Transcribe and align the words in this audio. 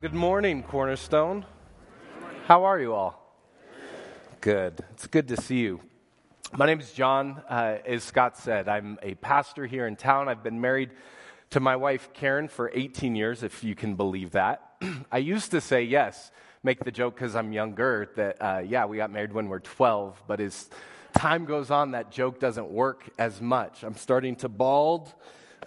Good 0.00 0.14
morning, 0.14 0.62
Cornerstone. 0.62 1.44
How 2.46 2.62
are 2.62 2.78
you 2.78 2.94
all? 2.94 3.36
Good. 4.40 4.84
It's 4.92 5.08
good 5.08 5.26
to 5.26 5.36
see 5.36 5.58
you. 5.58 5.80
My 6.56 6.66
name 6.66 6.78
is 6.78 6.92
Jon. 6.92 7.42
Uh, 7.48 7.78
as 7.84 8.04
Scott 8.04 8.38
said, 8.38 8.68
I'm 8.68 9.00
a 9.02 9.16
pastor 9.16 9.66
here 9.66 9.88
in 9.88 9.96
town. 9.96 10.28
I've 10.28 10.44
been 10.44 10.60
married 10.60 10.90
to 11.50 11.58
my 11.58 11.74
wife, 11.74 12.10
Karen, 12.14 12.46
for 12.46 12.70
18 12.72 13.16
years, 13.16 13.42
if 13.42 13.64
you 13.64 13.74
can 13.74 13.96
believe 13.96 14.30
that. 14.30 14.74
I 15.10 15.18
used 15.18 15.50
to 15.50 15.60
say 15.60 15.82
yes, 15.82 16.30
make 16.62 16.84
the 16.84 16.92
joke 16.92 17.16
because 17.16 17.34
I'm 17.34 17.52
younger, 17.52 18.08
that, 18.14 18.36
uh, 18.40 18.62
yeah, 18.64 18.84
we 18.84 18.98
got 18.98 19.10
married 19.10 19.32
when 19.32 19.48
we're 19.48 19.58
12, 19.58 20.22
but 20.28 20.38
as 20.38 20.70
time 21.12 21.44
goes 21.44 21.72
on, 21.72 21.90
that 21.90 22.12
joke 22.12 22.38
doesn't 22.38 22.70
work 22.70 23.10
as 23.18 23.40
much. 23.40 23.82
I'm 23.82 23.96
starting 23.96 24.36
to 24.36 24.48
bald. 24.48 25.12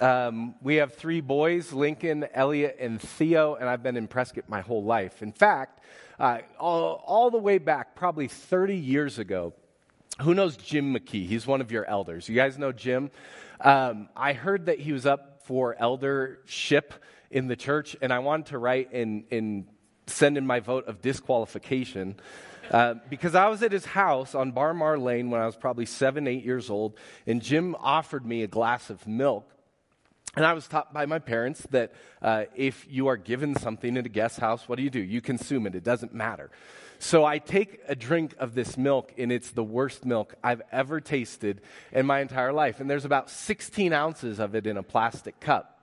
Um, 0.02 0.56
we 0.64 0.78
have 0.78 0.96
three 0.96 1.22
boys 1.22 1.72
Lincoln, 1.72 2.26
Elliot, 2.34 2.78
and 2.80 3.00
Theo, 3.00 3.54
and 3.54 3.70
I've 3.70 3.84
been 3.84 3.96
in 3.96 4.08
Prescott 4.08 4.46
my 4.50 4.62
whole 4.62 4.84
life. 4.84 5.22
In 5.22 5.32
fact, 5.32 5.80
uh, 6.20 6.40
all, 6.60 7.04
all 7.06 7.30
the 7.30 7.38
way 7.38 7.60
back, 7.60 7.96
probably 7.96 8.28
30 8.28 8.76
years 8.76 9.20
ago, 9.20 9.54
who 10.20 10.34
knows 10.34 10.58
Jim 10.58 10.96
McKee? 10.96 11.28
He's 11.28 11.46
one 11.46 11.62
of 11.62 11.72
your 11.72 11.86
elders. 11.86 12.28
You 12.28 12.36
guys 12.36 12.58
know 12.58 12.72
Jim? 12.72 13.12
Um, 13.62 14.10
I 14.16 14.34
heard 14.34 14.66
that 14.66 14.80
he 14.80 14.92
was 14.92 15.06
up 15.06 15.44
for 15.46 15.76
eldership 15.80 16.96
in 17.30 17.48
the 17.48 17.56
church, 17.56 17.96
and 18.02 18.12
I 18.12 18.20
wanted 18.20 18.48
to 18.48 18.58
write 18.58 18.92
and, 18.94 19.26
and 19.30 19.68
send 20.08 20.36
in 20.36 20.48
my 20.48 20.62
vote 20.62 20.88
of 20.88 21.04
disqualification. 21.04 22.16
Uh, 22.72 22.96
because 23.08 23.36
I 23.36 23.50
was 23.50 23.62
at 23.62 23.72
his 23.72 23.86
house 23.86 24.34
on 24.34 24.52
Barmar 24.52 24.98
Lane 24.98 25.30
when 25.30 25.42
I 25.42 25.46
was 25.46 25.56
probably 25.56 25.86
seven, 25.86 26.28
eight 26.28 26.44
years 26.44 26.72
old, 26.72 26.98
and 27.28 27.40
Jim 27.40 27.76
offered 27.80 28.26
me 28.26 28.42
a 28.42 28.48
glass 28.48 28.90
of 28.90 29.06
milk. 29.06 29.48
And 30.36 30.46
I 30.46 30.54
was 30.54 30.68
taught 30.68 30.94
by 30.94 31.06
my 31.06 31.20
parents 31.20 31.68
that 31.72 31.94
uh, 32.22 32.46
if 32.56 32.88
you 32.90 33.08
are 33.08 33.18
given 33.18 33.56
something 33.56 33.98
in 33.98 34.06
a 34.06 34.10
guest 34.10 34.40
house, 34.40 34.68
what 34.68 34.78
do 34.78 34.84
you 34.84 34.90
do? 34.90 35.02
You 35.02 35.20
consume 35.20 35.68
it, 35.68 35.76
it 35.76 35.84
doesn't 35.84 36.14
matter. 36.14 36.50
So 37.00 37.26
I 37.26 37.40
take 37.40 37.82
a 37.88 37.96
drink 37.96 38.36
of 38.38 38.54
this 38.54 38.78
milk, 38.78 39.12
and 39.18 39.32
it's 39.32 39.52
the 39.52 39.64
worst 39.64 40.06
milk 40.06 40.36
I've 40.44 40.62
ever 40.72 41.02
tasted 41.02 41.62
in 41.92 42.06
my 42.06 42.20
entire 42.20 42.54
life. 42.54 42.80
And 42.80 42.90
there's 42.90 43.06
about 43.06 43.30
16 43.30 43.92
ounces 43.92 44.40
of 44.40 44.56
it 44.56 44.68
in 44.68 44.78
a 44.78 44.84
plastic 44.84 45.40
cup. 45.40 45.80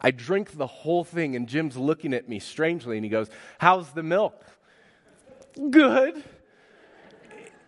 I 0.00 0.10
drink 0.10 0.56
the 0.56 0.66
whole 0.66 1.04
thing, 1.04 1.36
and 1.36 1.46
Jim's 1.46 1.76
looking 1.76 2.14
at 2.14 2.28
me 2.28 2.38
strangely, 2.38 2.96
and 2.96 3.04
he 3.04 3.10
goes, 3.10 3.28
How's 3.58 3.90
the 3.92 4.02
milk? 4.02 4.42
Good. 5.70 6.22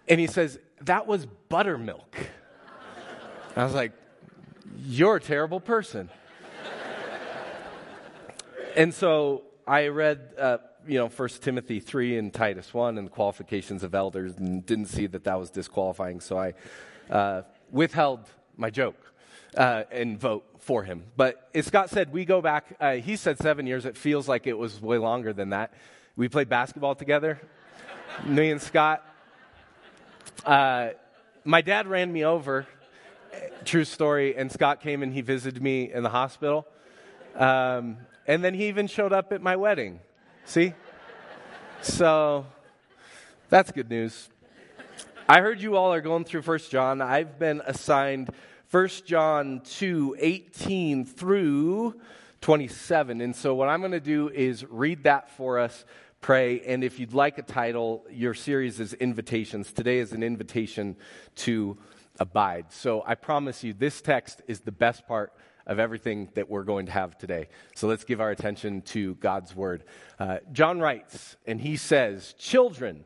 And 0.08 0.18
he 0.18 0.26
says, 0.26 0.58
That 0.82 1.06
was 1.06 1.26
buttermilk. 1.48 2.16
I 3.56 3.64
was 3.64 3.74
like, 3.74 3.92
you're 4.76 5.16
a 5.16 5.20
terrible 5.20 5.60
person. 5.60 6.10
and 8.76 8.92
so 8.92 9.42
I 9.66 9.88
read, 9.88 10.20
uh, 10.38 10.58
you 10.86 10.98
know, 10.98 11.08
First 11.08 11.42
Timothy 11.42 11.80
3 11.80 12.18
and 12.18 12.32
Titus 12.32 12.72
1 12.72 12.98
and 12.98 13.06
the 13.06 13.10
qualifications 13.10 13.82
of 13.82 13.94
elders 13.94 14.36
and 14.36 14.64
didn't 14.64 14.86
see 14.86 15.06
that 15.06 15.24
that 15.24 15.38
was 15.38 15.50
disqualifying. 15.50 16.20
So 16.20 16.38
I 16.38 16.54
uh, 17.10 17.42
withheld 17.70 18.20
my 18.56 18.70
joke 18.70 18.96
uh, 19.56 19.84
and 19.90 20.18
vote 20.18 20.44
for 20.58 20.84
him. 20.84 21.04
But 21.16 21.48
as 21.54 21.66
Scott 21.66 21.90
said, 21.90 22.12
we 22.12 22.24
go 22.24 22.40
back, 22.40 22.76
uh, 22.80 22.94
he 22.94 23.16
said 23.16 23.38
seven 23.38 23.66
years. 23.66 23.84
It 23.84 23.96
feels 23.96 24.28
like 24.28 24.46
it 24.46 24.56
was 24.56 24.80
way 24.80 24.98
longer 24.98 25.32
than 25.32 25.50
that. 25.50 25.72
We 26.16 26.28
played 26.28 26.48
basketball 26.48 26.94
together, 26.94 27.40
me 28.26 28.50
and 28.50 28.60
Scott. 28.60 29.04
Uh, 30.44 30.90
my 31.44 31.60
dad 31.60 31.86
ran 31.86 32.12
me 32.12 32.24
over 32.24 32.66
True 33.64 33.84
story. 33.84 34.36
And 34.36 34.50
Scott 34.50 34.80
came 34.80 35.02
and 35.02 35.12
he 35.12 35.20
visited 35.20 35.62
me 35.62 35.92
in 35.92 36.02
the 36.02 36.10
hospital. 36.10 36.66
Um, 37.34 37.98
and 38.26 38.44
then 38.44 38.54
he 38.54 38.68
even 38.68 38.86
showed 38.86 39.12
up 39.12 39.32
at 39.32 39.42
my 39.42 39.56
wedding. 39.56 40.00
See? 40.44 40.74
So 41.82 42.46
that's 43.48 43.70
good 43.70 43.88
news. 43.88 44.28
I 45.28 45.40
heard 45.40 45.60
you 45.60 45.76
all 45.76 45.92
are 45.92 46.00
going 46.00 46.24
through 46.24 46.42
First 46.42 46.70
John. 46.70 47.00
I've 47.00 47.38
been 47.38 47.62
assigned 47.66 48.30
First 48.66 49.06
John 49.06 49.60
2 49.64 50.16
18 50.18 51.04
through 51.04 52.00
27. 52.40 53.20
And 53.20 53.34
so 53.34 53.54
what 53.54 53.68
I'm 53.68 53.80
going 53.80 53.92
to 53.92 54.00
do 54.00 54.28
is 54.28 54.64
read 54.64 55.04
that 55.04 55.30
for 55.30 55.58
us, 55.58 55.84
pray. 56.20 56.60
And 56.60 56.84
if 56.84 56.98
you'd 56.98 57.14
like 57.14 57.38
a 57.38 57.42
title, 57.42 58.04
your 58.10 58.34
series 58.34 58.80
is 58.80 58.94
Invitations. 58.94 59.72
Today 59.72 59.98
is 59.98 60.12
an 60.12 60.22
invitation 60.22 60.96
to 61.36 61.78
abide. 62.18 62.66
So 62.70 63.02
I 63.06 63.14
promise 63.14 63.62
you, 63.64 63.72
this 63.72 64.00
text 64.00 64.42
is 64.46 64.60
the 64.60 64.72
best 64.72 65.06
part 65.06 65.32
of 65.66 65.78
everything 65.78 66.30
that 66.34 66.48
we're 66.48 66.64
going 66.64 66.86
to 66.86 66.92
have 66.92 67.18
today. 67.18 67.48
So 67.74 67.88
let's 67.88 68.04
give 68.04 68.20
our 68.20 68.30
attention 68.30 68.82
to 68.82 69.14
God's 69.16 69.54
word. 69.54 69.84
Uh, 70.18 70.38
John 70.52 70.80
writes, 70.80 71.36
and 71.46 71.60
he 71.60 71.76
says, 71.76 72.34
Children, 72.38 73.04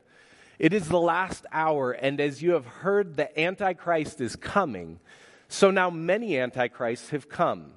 it 0.59 0.73
is 0.73 0.89
the 0.89 1.01
last 1.01 1.45
hour, 1.51 1.91
and 1.91 2.21
as 2.21 2.41
you 2.41 2.53
have 2.53 2.67
heard, 2.67 3.17
the 3.17 3.39
Antichrist 3.39 4.21
is 4.21 4.37
coming. 4.37 5.01
So 5.49 5.71
now 5.71 5.91
many 5.91 6.39
Antichrists 6.39 7.11
have 7.11 7.29
come. 7.29 7.73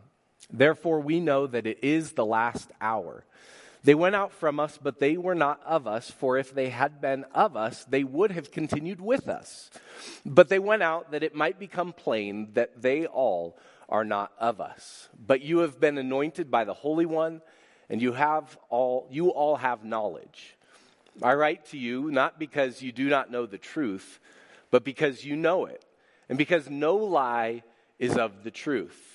Therefore, 0.51 0.99
we 0.99 1.19
know 1.19 1.47
that 1.47 1.65
it 1.65 1.83
is 1.83 2.11
the 2.11 2.25
last 2.25 2.71
hour. 2.79 3.25
They 3.85 3.93
went 3.93 4.15
out 4.15 4.33
from 4.33 4.59
us, 4.59 4.79
but 4.81 4.97
they 4.97 5.15
were 5.15 5.35
not 5.35 5.61
of 5.63 5.85
us, 5.85 6.09
for 6.09 6.39
if 6.39 6.51
they 6.51 6.69
had 6.69 6.99
been 6.99 7.23
of 7.35 7.55
us, 7.55 7.85
they 7.85 8.03
would 8.03 8.31
have 8.31 8.49
continued 8.49 8.99
with 8.99 9.29
us. 9.29 9.69
But 10.25 10.49
they 10.49 10.57
went 10.57 10.81
out 10.81 11.11
that 11.11 11.21
it 11.21 11.35
might 11.35 11.59
become 11.59 11.93
plain 11.93 12.49
that 12.53 12.81
they 12.81 13.05
all 13.05 13.59
are 13.87 14.03
not 14.03 14.31
of 14.39 14.59
us. 14.59 15.07
But 15.15 15.41
you 15.41 15.59
have 15.59 15.79
been 15.79 15.99
anointed 15.99 16.49
by 16.49 16.63
the 16.63 16.73
Holy 16.73 17.05
One, 17.05 17.43
and 17.87 18.01
you 18.01 18.13
have 18.13 18.57
all 18.71 19.07
you 19.11 19.29
all 19.29 19.57
have 19.57 19.85
knowledge. 19.85 20.57
I 21.21 21.35
write 21.35 21.67
to 21.67 21.77
you 21.77 22.09
not 22.09 22.39
because 22.39 22.81
you 22.81 22.91
do 22.91 23.07
not 23.07 23.29
know 23.29 23.45
the 23.45 23.59
truth, 23.59 24.19
but 24.71 24.83
because 24.83 25.23
you 25.23 25.35
know 25.35 25.67
it, 25.67 25.85
and 26.27 26.39
because 26.39 26.71
no 26.71 26.95
lie 26.95 27.61
is 27.99 28.17
of 28.17 28.43
the 28.43 28.49
truth. 28.49 29.14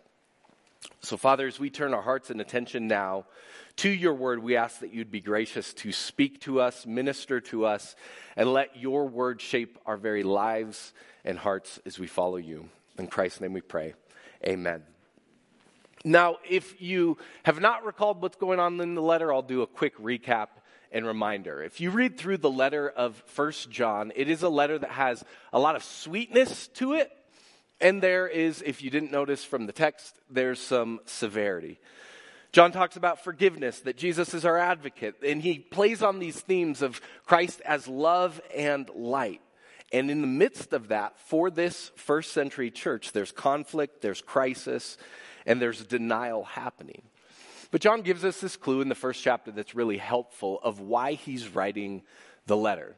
So, 1.01 1.17
Father, 1.17 1.47
as 1.47 1.59
we 1.59 1.69
turn 1.69 1.93
our 1.93 2.01
hearts 2.01 2.29
and 2.29 2.41
attention 2.41 2.87
now 2.87 3.25
to 3.77 3.89
your 3.89 4.13
word, 4.13 4.39
we 4.43 4.55
ask 4.55 4.79
that 4.79 4.93
you'd 4.93 5.11
be 5.11 5.21
gracious 5.21 5.73
to 5.75 5.91
speak 5.91 6.41
to 6.41 6.61
us, 6.61 6.85
minister 6.85 7.39
to 7.41 7.65
us, 7.65 7.95
and 8.35 8.51
let 8.51 8.77
your 8.77 9.07
word 9.07 9.41
shape 9.41 9.77
our 9.85 9.97
very 9.97 10.23
lives 10.23 10.93
and 11.23 11.37
hearts 11.37 11.79
as 11.85 11.99
we 11.99 12.07
follow 12.07 12.37
you. 12.37 12.69
In 12.97 13.07
Christ's 13.07 13.41
name 13.41 13.53
we 13.53 13.61
pray. 13.61 13.93
Amen. 14.45 14.83
Now, 16.03 16.37
if 16.47 16.81
you 16.81 17.17
have 17.43 17.61
not 17.61 17.85
recalled 17.85 18.21
what's 18.21 18.37
going 18.37 18.59
on 18.59 18.79
in 18.81 18.95
the 18.95 19.01
letter, 19.01 19.31
I'll 19.31 19.43
do 19.43 19.61
a 19.61 19.67
quick 19.67 19.97
recap 19.99 20.47
and 20.91 21.05
reminder. 21.05 21.61
If 21.63 21.79
you 21.79 21.91
read 21.91 22.17
through 22.17 22.37
the 22.37 22.49
letter 22.49 22.89
of 22.89 23.15
First 23.27 23.69
John, 23.69 24.11
it 24.15 24.29
is 24.29 24.41
a 24.41 24.49
letter 24.49 24.79
that 24.79 24.91
has 24.91 25.23
a 25.53 25.59
lot 25.59 25.75
of 25.75 25.83
sweetness 25.83 26.67
to 26.75 26.93
it 26.93 27.11
and 27.81 28.01
there 28.01 28.27
is, 28.27 28.61
if 28.65 28.81
you 28.83 28.89
didn't 28.89 29.11
notice 29.11 29.43
from 29.43 29.65
the 29.65 29.73
text, 29.73 30.17
there's 30.29 30.59
some 30.59 30.99
severity. 31.05 31.79
John 32.51 32.71
talks 32.71 32.97
about 32.97 33.23
forgiveness, 33.23 33.79
that 33.81 33.97
Jesus 33.97 34.33
is 34.33 34.45
our 34.45 34.57
advocate, 34.57 35.15
and 35.25 35.41
he 35.41 35.59
plays 35.59 36.03
on 36.03 36.19
these 36.19 36.39
themes 36.39 36.81
of 36.81 37.01
Christ 37.25 37.61
as 37.65 37.87
love 37.87 38.41
and 38.55 38.89
light. 38.89 39.41
And 39.93 40.11
in 40.11 40.21
the 40.21 40.27
midst 40.27 40.73
of 40.73 40.89
that, 40.89 41.19
for 41.19 41.49
this 41.49 41.91
first 41.95 42.31
century 42.31 42.71
church, 42.71 43.11
there's 43.13 43.31
conflict, 43.31 44.01
there's 44.01 44.21
crisis, 44.21 44.97
and 45.45 45.61
there's 45.61 45.83
denial 45.85 46.43
happening. 46.43 47.01
But 47.71 47.81
John 47.81 48.01
gives 48.01 48.25
us 48.25 48.39
this 48.41 48.57
clue 48.57 48.81
in 48.81 48.89
the 48.89 48.95
first 48.95 49.23
chapter 49.23 49.51
that's 49.51 49.75
really 49.75 49.97
helpful 49.97 50.59
of 50.61 50.81
why 50.81 51.13
he's 51.13 51.47
writing 51.47 52.03
the 52.45 52.57
letter. 52.57 52.95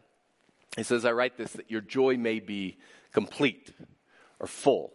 He 0.75 0.83
says, 0.83 1.05
I 1.05 1.11
write 1.11 1.37
this 1.37 1.53
that 1.53 1.69
your 1.69 1.81
joy 1.81 2.17
may 2.17 2.39
be 2.39 2.77
complete 3.11 3.71
or 4.39 4.47
full. 4.47 4.93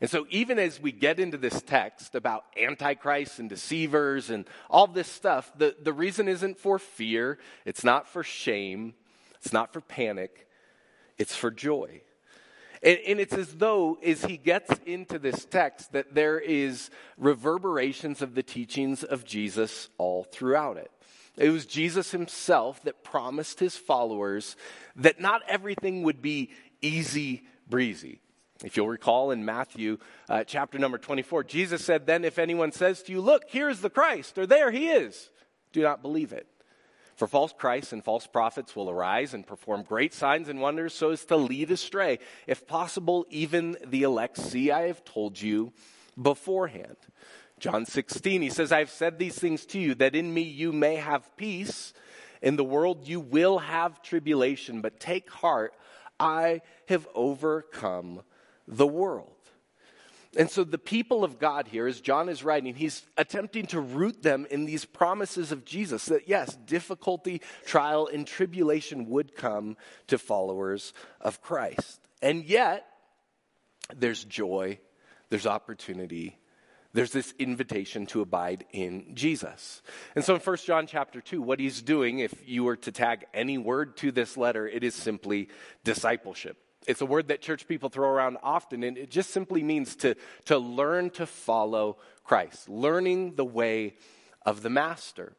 And 0.00 0.08
so, 0.08 0.26
even 0.30 0.58
as 0.58 0.80
we 0.80 0.92
get 0.92 1.20
into 1.20 1.36
this 1.36 1.60
text 1.62 2.14
about 2.14 2.44
antichrists 2.56 3.38
and 3.38 3.50
deceivers 3.50 4.30
and 4.30 4.46
all 4.70 4.86
this 4.86 5.08
stuff, 5.08 5.52
the, 5.56 5.76
the 5.82 5.92
reason 5.92 6.26
isn't 6.26 6.58
for 6.58 6.78
fear, 6.78 7.38
it's 7.66 7.84
not 7.84 8.08
for 8.08 8.22
shame, 8.22 8.94
it's 9.36 9.52
not 9.52 9.74
for 9.74 9.82
panic, 9.82 10.48
it's 11.18 11.36
for 11.36 11.50
joy. 11.50 12.00
And, 12.82 12.98
and, 13.06 13.20
it's 13.20 13.34
as 13.34 13.54
though, 13.56 13.98
as 14.02 14.24
he 14.24 14.38
gets 14.38 14.72
into 14.86 15.18
this 15.18 15.44
text, 15.44 15.92
that 15.92 16.14
there 16.14 16.38
is 16.38 16.88
reverberations 17.18 18.22
of 18.22 18.34
the 18.34 18.42
teachings 18.42 19.04
of 19.04 19.26
Jesus 19.26 19.90
all 19.98 20.24
throughout 20.24 20.78
it. 20.78 20.90
It 21.36 21.50
was 21.50 21.66
Jesus 21.66 22.10
himself 22.10 22.82
that 22.84 23.04
promised 23.04 23.60
his 23.60 23.76
followers 23.76 24.56
that 24.96 25.20
not 25.20 25.42
everything 25.46 26.04
would 26.04 26.22
be 26.22 26.52
easy 26.80 27.44
breezy. 27.68 28.20
If 28.64 28.76
you'll 28.76 28.88
recall 28.88 29.30
in 29.30 29.44
Matthew 29.44 29.98
uh, 30.28 30.44
chapter 30.44 30.78
number 30.78 30.98
24, 30.98 31.44
Jesus 31.44 31.84
said, 31.84 32.06
Then 32.06 32.24
if 32.24 32.38
anyone 32.38 32.72
says 32.72 33.02
to 33.04 33.12
you, 33.12 33.20
Look, 33.20 33.44
here's 33.48 33.80
the 33.80 33.90
Christ, 33.90 34.36
or 34.38 34.46
there 34.46 34.70
he 34.70 34.88
is, 34.88 35.30
do 35.72 35.82
not 35.82 36.02
believe 36.02 36.32
it. 36.32 36.46
For 37.16 37.26
false 37.26 37.52
Christs 37.52 37.92
and 37.92 38.02
false 38.02 38.26
prophets 38.26 38.74
will 38.74 38.88
arise 38.88 39.34
and 39.34 39.46
perform 39.46 39.82
great 39.82 40.14
signs 40.14 40.48
and 40.48 40.58
wonders 40.58 40.94
so 40.94 41.10
as 41.10 41.24
to 41.26 41.36
lead 41.36 41.70
astray, 41.70 42.18
if 42.46 42.66
possible, 42.66 43.26
even 43.28 43.76
the 43.86 44.04
elect. 44.04 44.38
See, 44.38 44.70
I 44.70 44.86
have 44.86 45.04
told 45.04 45.40
you 45.40 45.72
beforehand. 46.20 46.96
John 47.58 47.84
16, 47.84 48.40
he 48.40 48.48
says, 48.48 48.72
I 48.72 48.78
have 48.78 48.90
said 48.90 49.18
these 49.18 49.38
things 49.38 49.66
to 49.66 49.78
you 49.78 49.94
that 49.96 50.14
in 50.14 50.32
me 50.32 50.40
you 50.40 50.72
may 50.72 50.96
have 50.96 51.36
peace. 51.36 51.92
In 52.40 52.56
the 52.56 52.64
world 52.64 53.06
you 53.06 53.20
will 53.20 53.58
have 53.58 54.00
tribulation, 54.00 54.80
but 54.80 54.98
take 54.98 55.28
heart, 55.28 55.74
I 56.18 56.62
have 56.88 57.06
overcome 57.14 58.22
the 58.70 58.86
world. 58.86 59.34
And 60.36 60.48
so 60.48 60.62
the 60.62 60.78
people 60.78 61.24
of 61.24 61.40
God 61.40 61.66
here, 61.66 61.88
as 61.88 62.00
John 62.00 62.28
is 62.28 62.44
writing, 62.44 62.76
he's 62.76 63.02
attempting 63.16 63.66
to 63.68 63.80
root 63.80 64.22
them 64.22 64.46
in 64.48 64.64
these 64.64 64.84
promises 64.84 65.50
of 65.50 65.64
Jesus 65.64 66.06
that 66.06 66.28
yes, 66.28 66.54
difficulty, 66.54 67.42
trial, 67.66 68.08
and 68.12 68.24
tribulation 68.24 69.08
would 69.08 69.34
come 69.34 69.76
to 70.06 70.18
followers 70.18 70.92
of 71.20 71.42
Christ. 71.42 72.00
And 72.22 72.44
yet, 72.44 72.86
there's 73.96 74.22
joy, 74.22 74.78
there's 75.30 75.46
opportunity, 75.46 76.38
there's 76.92 77.12
this 77.12 77.34
invitation 77.40 78.06
to 78.06 78.20
abide 78.20 78.66
in 78.72 79.16
Jesus. 79.16 79.82
And 80.14 80.24
so 80.24 80.36
in 80.36 80.40
1 80.40 80.56
John 80.58 80.86
chapter 80.86 81.20
2, 81.20 81.42
what 81.42 81.58
he's 81.58 81.82
doing, 81.82 82.20
if 82.20 82.34
you 82.46 82.64
were 82.64 82.76
to 82.76 82.92
tag 82.92 83.24
any 83.34 83.58
word 83.58 83.96
to 83.98 84.12
this 84.12 84.36
letter, 84.36 84.66
it 84.68 84.84
is 84.84 84.94
simply 84.94 85.48
discipleship. 85.82 86.56
It's 86.86 87.00
a 87.00 87.06
word 87.06 87.28
that 87.28 87.42
church 87.42 87.68
people 87.68 87.88
throw 87.88 88.08
around 88.08 88.38
often, 88.42 88.82
and 88.82 88.96
it 88.96 89.10
just 89.10 89.30
simply 89.30 89.62
means 89.62 89.96
to, 89.96 90.16
to 90.46 90.58
learn 90.58 91.10
to 91.10 91.26
follow 91.26 91.98
Christ, 92.24 92.68
learning 92.68 93.34
the 93.34 93.44
way 93.44 93.94
of 94.46 94.62
the 94.62 94.70
Master. 94.70 95.34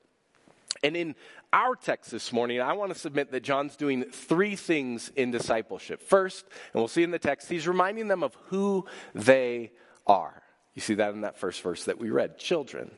And 0.84 0.96
in 0.96 1.16
our 1.52 1.76
text 1.76 2.12
this 2.12 2.32
morning, 2.32 2.62
I 2.62 2.74
want 2.74 2.94
to 2.94 3.00
submit 3.00 3.32
that 3.32 3.44
John's 3.44 3.76
doing 3.76 4.04
three 4.04 4.56
things 4.56 5.12
in 5.16 5.32
discipleship. 5.32 6.02
First, 6.02 6.46
and 6.74 6.82
we'll 6.82 6.88
see 6.88 7.04
in 7.04 7.12
the 7.12 7.20
text, 7.20 7.50
he's 7.50 7.68
reminding 7.68 8.08
them 8.08 8.24
of 8.24 8.38
who 8.48 8.86
they 9.14 9.72
are. 10.08 10.42
You 10.74 10.82
see 10.82 10.94
that 10.96 11.14
in 11.14 11.22
that 11.22 11.38
first 11.38 11.62
verse 11.62 11.86
that 11.86 12.00
we 12.00 12.10
read 12.10 12.38
children. 12.38 12.92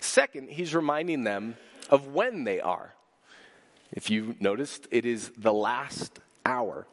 Second, 0.00 0.50
he's 0.50 0.74
reminding 0.74 1.24
them 1.24 1.56
of 1.90 2.08
when 2.08 2.44
they 2.44 2.60
are. 2.60 2.94
If 3.92 4.08
you 4.08 4.36
noticed, 4.40 4.88
it 4.90 5.04
is 5.04 5.30
the 5.36 5.52
last 5.52 6.18
hour. 6.46 6.86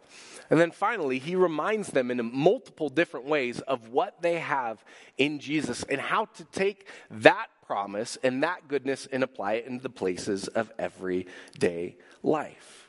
And 0.50 0.60
then 0.60 0.72
finally, 0.72 1.19
he 1.19 1.36
reminds 1.36 1.90
them 1.90 2.10
in 2.10 2.31
multiple 2.34 2.90
different 2.90 3.28
ways 3.28 3.60
of 3.62 3.90
what 3.90 4.22
they 4.22 4.40
have 4.40 4.84
in 5.18 5.40
Jesus 5.40 5.84
and 5.84 6.01
how 6.01 6.25
to 6.25 6.44
take 6.46 6.88
that 7.12 7.48
promise 7.66 8.18
and 8.24 8.42
that 8.44 8.68
goodness 8.68 9.07
and 9.12 9.24
apply 9.24 9.54
it 9.54 9.68
into 9.68 9.84
the 9.84 9.90
places 9.90 10.48
of 10.48 10.72
everyday 10.80 11.96
life. 12.24 12.88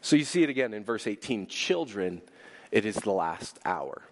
So 0.00 0.16
you 0.16 0.24
see 0.24 0.42
it 0.42 0.50
again 0.50 0.74
in 0.74 0.84
verse 0.84 1.06
18 1.06 1.46
children, 1.46 2.22
it 2.72 2.84
is 2.84 2.96
the 2.96 3.12
last 3.12 3.58
hour. 3.64 4.02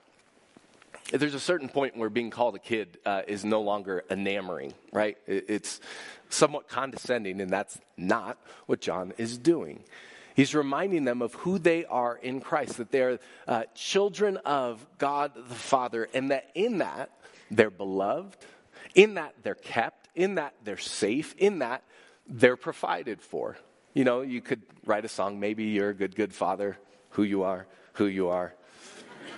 There's 1.12 1.34
a 1.34 1.40
certain 1.40 1.68
point 1.68 1.96
where 1.96 2.08
being 2.08 2.30
called 2.30 2.54
a 2.54 2.58
kid 2.58 2.98
uh, 3.04 3.22
is 3.26 3.44
no 3.44 3.60
longer 3.60 4.04
enamoring, 4.10 4.72
right? 4.92 5.18
It's 5.26 5.80
somewhat 6.30 6.68
condescending, 6.68 7.40
and 7.40 7.50
that's 7.50 7.78
not 7.96 8.38
what 8.66 8.80
John 8.80 9.12
is 9.18 9.36
doing. 9.36 9.84
He's 10.34 10.54
reminding 10.54 11.04
them 11.04 11.22
of 11.22 11.34
who 11.34 11.58
they 11.58 11.84
are 11.84 12.16
in 12.16 12.40
Christ, 12.40 12.78
that 12.78 12.90
they're 12.90 13.20
uh, 13.46 13.64
children 13.74 14.36
of 14.38 14.84
God 14.98 15.32
the 15.34 15.54
Father, 15.54 16.08
and 16.12 16.30
that 16.32 16.50
in 16.54 16.78
that 16.78 17.10
they're 17.50 17.70
beloved, 17.70 18.36
in 18.94 19.14
that 19.14 19.34
they're 19.42 19.54
kept, 19.54 20.08
in 20.14 20.34
that 20.34 20.54
they're 20.64 20.76
safe, 20.76 21.34
in 21.38 21.60
that 21.60 21.84
they're 22.26 22.56
provided 22.56 23.20
for. 23.20 23.56
You 23.92 24.04
know, 24.04 24.22
you 24.22 24.40
could 24.40 24.62
write 24.84 25.04
a 25.04 25.08
song, 25.08 25.38
maybe 25.38 25.64
you're 25.64 25.90
a 25.90 25.94
good, 25.94 26.16
good 26.16 26.34
father, 26.34 26.78
who 27.10 27.22
you 27.22 27.44
are, 27.44 27.66
who 27.94 28.06
you 28.06 28.28
are. 28.28 28.54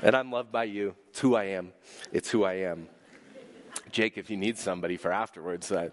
And 0.03 0.17
I'm 0.17 0.31
loved 0.31 0.51
by 0.51 0.65
you. 0.65 0.95
It's 1.11 1.21
who 1.21 1.35
I 1.35 1.45
am. 1.45 1.73
It's 2.13 2.31
who 2.31 2.45
I 2.45 2.55
am. 2.55 2.89
Jake, 3.93 4.17
if 4.17 4.31
you 4.31 4.37
need 4.37 4.59
somebody 4.59 4.97
for 4.97 5.13
afterwards, 5.13 5.71
uh, 5.71 5.91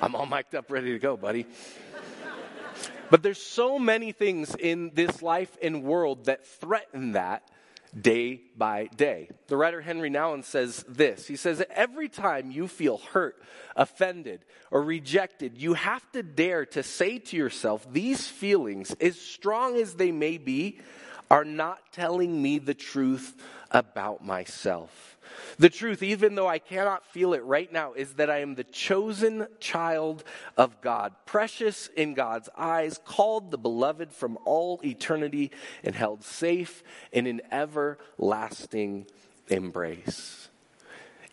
I'm 0.00 0.14
all 0.14 0.26
mic'd 0.26 0.54
up, 0.54 0.70
ready 0.70 0.92
to 0.92 0.98
go, 0.98 1.16
buddy. 1.16 1.46
But 3.14 3.22
there's 3.22 3.40
so 3.40 3.78
many 3.78 4.10
things 4.10 4.56
in 4.56 4.90
this 4.92 5.22
life 5.22 5.56
and 5.62 5.84
world 5.84 6.24
that 6.24 6.44
threaten 6.44 7.12
that 7.12 7.48
day 7.96 8.40
by 8.56 8.86
day. 8.86 9.30
The 9.46 9.56
writer 9.56 9.80
Henri 9.80 10.10
Nouwen 10.10 10.42
says 10.42 10.84
this. 10.88 11.28
He 11.28 11.36
says, 11.36 11.62
Every 11.70 12.08
time 12.08 12.50
you 12.50 12.66
feel 12.66 12.98
hurt, 12.98 13.40
offended, 13.76 14.44
or 14.72 14.82
rejected, 14.82 15.58
you 15.58 15.74
have 15.74 16.02
to 16.10 16.24
dare 16.24 16.66
to 16.66 16.82
say 16.82 17.20
to 17.20 17.36
yourself, 17.36 17.86
These 17.88 18.26
feelings, 18.26 18.90
as 19.00 19.16
strong 19.16 19.76
as 19.76 19.94
they 19.94 20.10
may 20.10 20.36
be, 20.36 20.80
are 21.30 21.44
not 21.44 21.92
telling 21.92 22.42
me 22.42 22.58
the 22.58 22.74
truth 22.74 23.40
about 23.70 24.26
myself. 24.26 25.13
The 25.58 25.70
truth, 25.70 26.02
even 26.02 26.34
though 26.34 26.48
I 26.48 26.58
cannot 26.58 27.04
feel 27.06 27.34
it 27.34 27.44
right 27.44 27.72
now, 27.72 27.92
is 27.92 28.14
that 28.14 28.30
I 28.30 28.38
am 28.38 28.54
the 28.54 28.64
chosen 28.64 29.46
child 29.60 30.24
of 30.56 30.80
God, 30.80 31.14
precious 31.26 31.88
in 31.96 32.14
God's 32.14 32.48
eyes, 32.56 32.98
called 33.04 33.50
the 33.50 33.58
beloved 33.58 34.12
from 34.12 34.38
all 34.44 34.80
eternity, 34.84 35.50
and 35.82 35.94
held 35.94 36.24
safe 36.24 36.82
in 37.12 37.26
an 37.26 37.40
everlasting 37.52 39.06
embrace. 39.48 40.48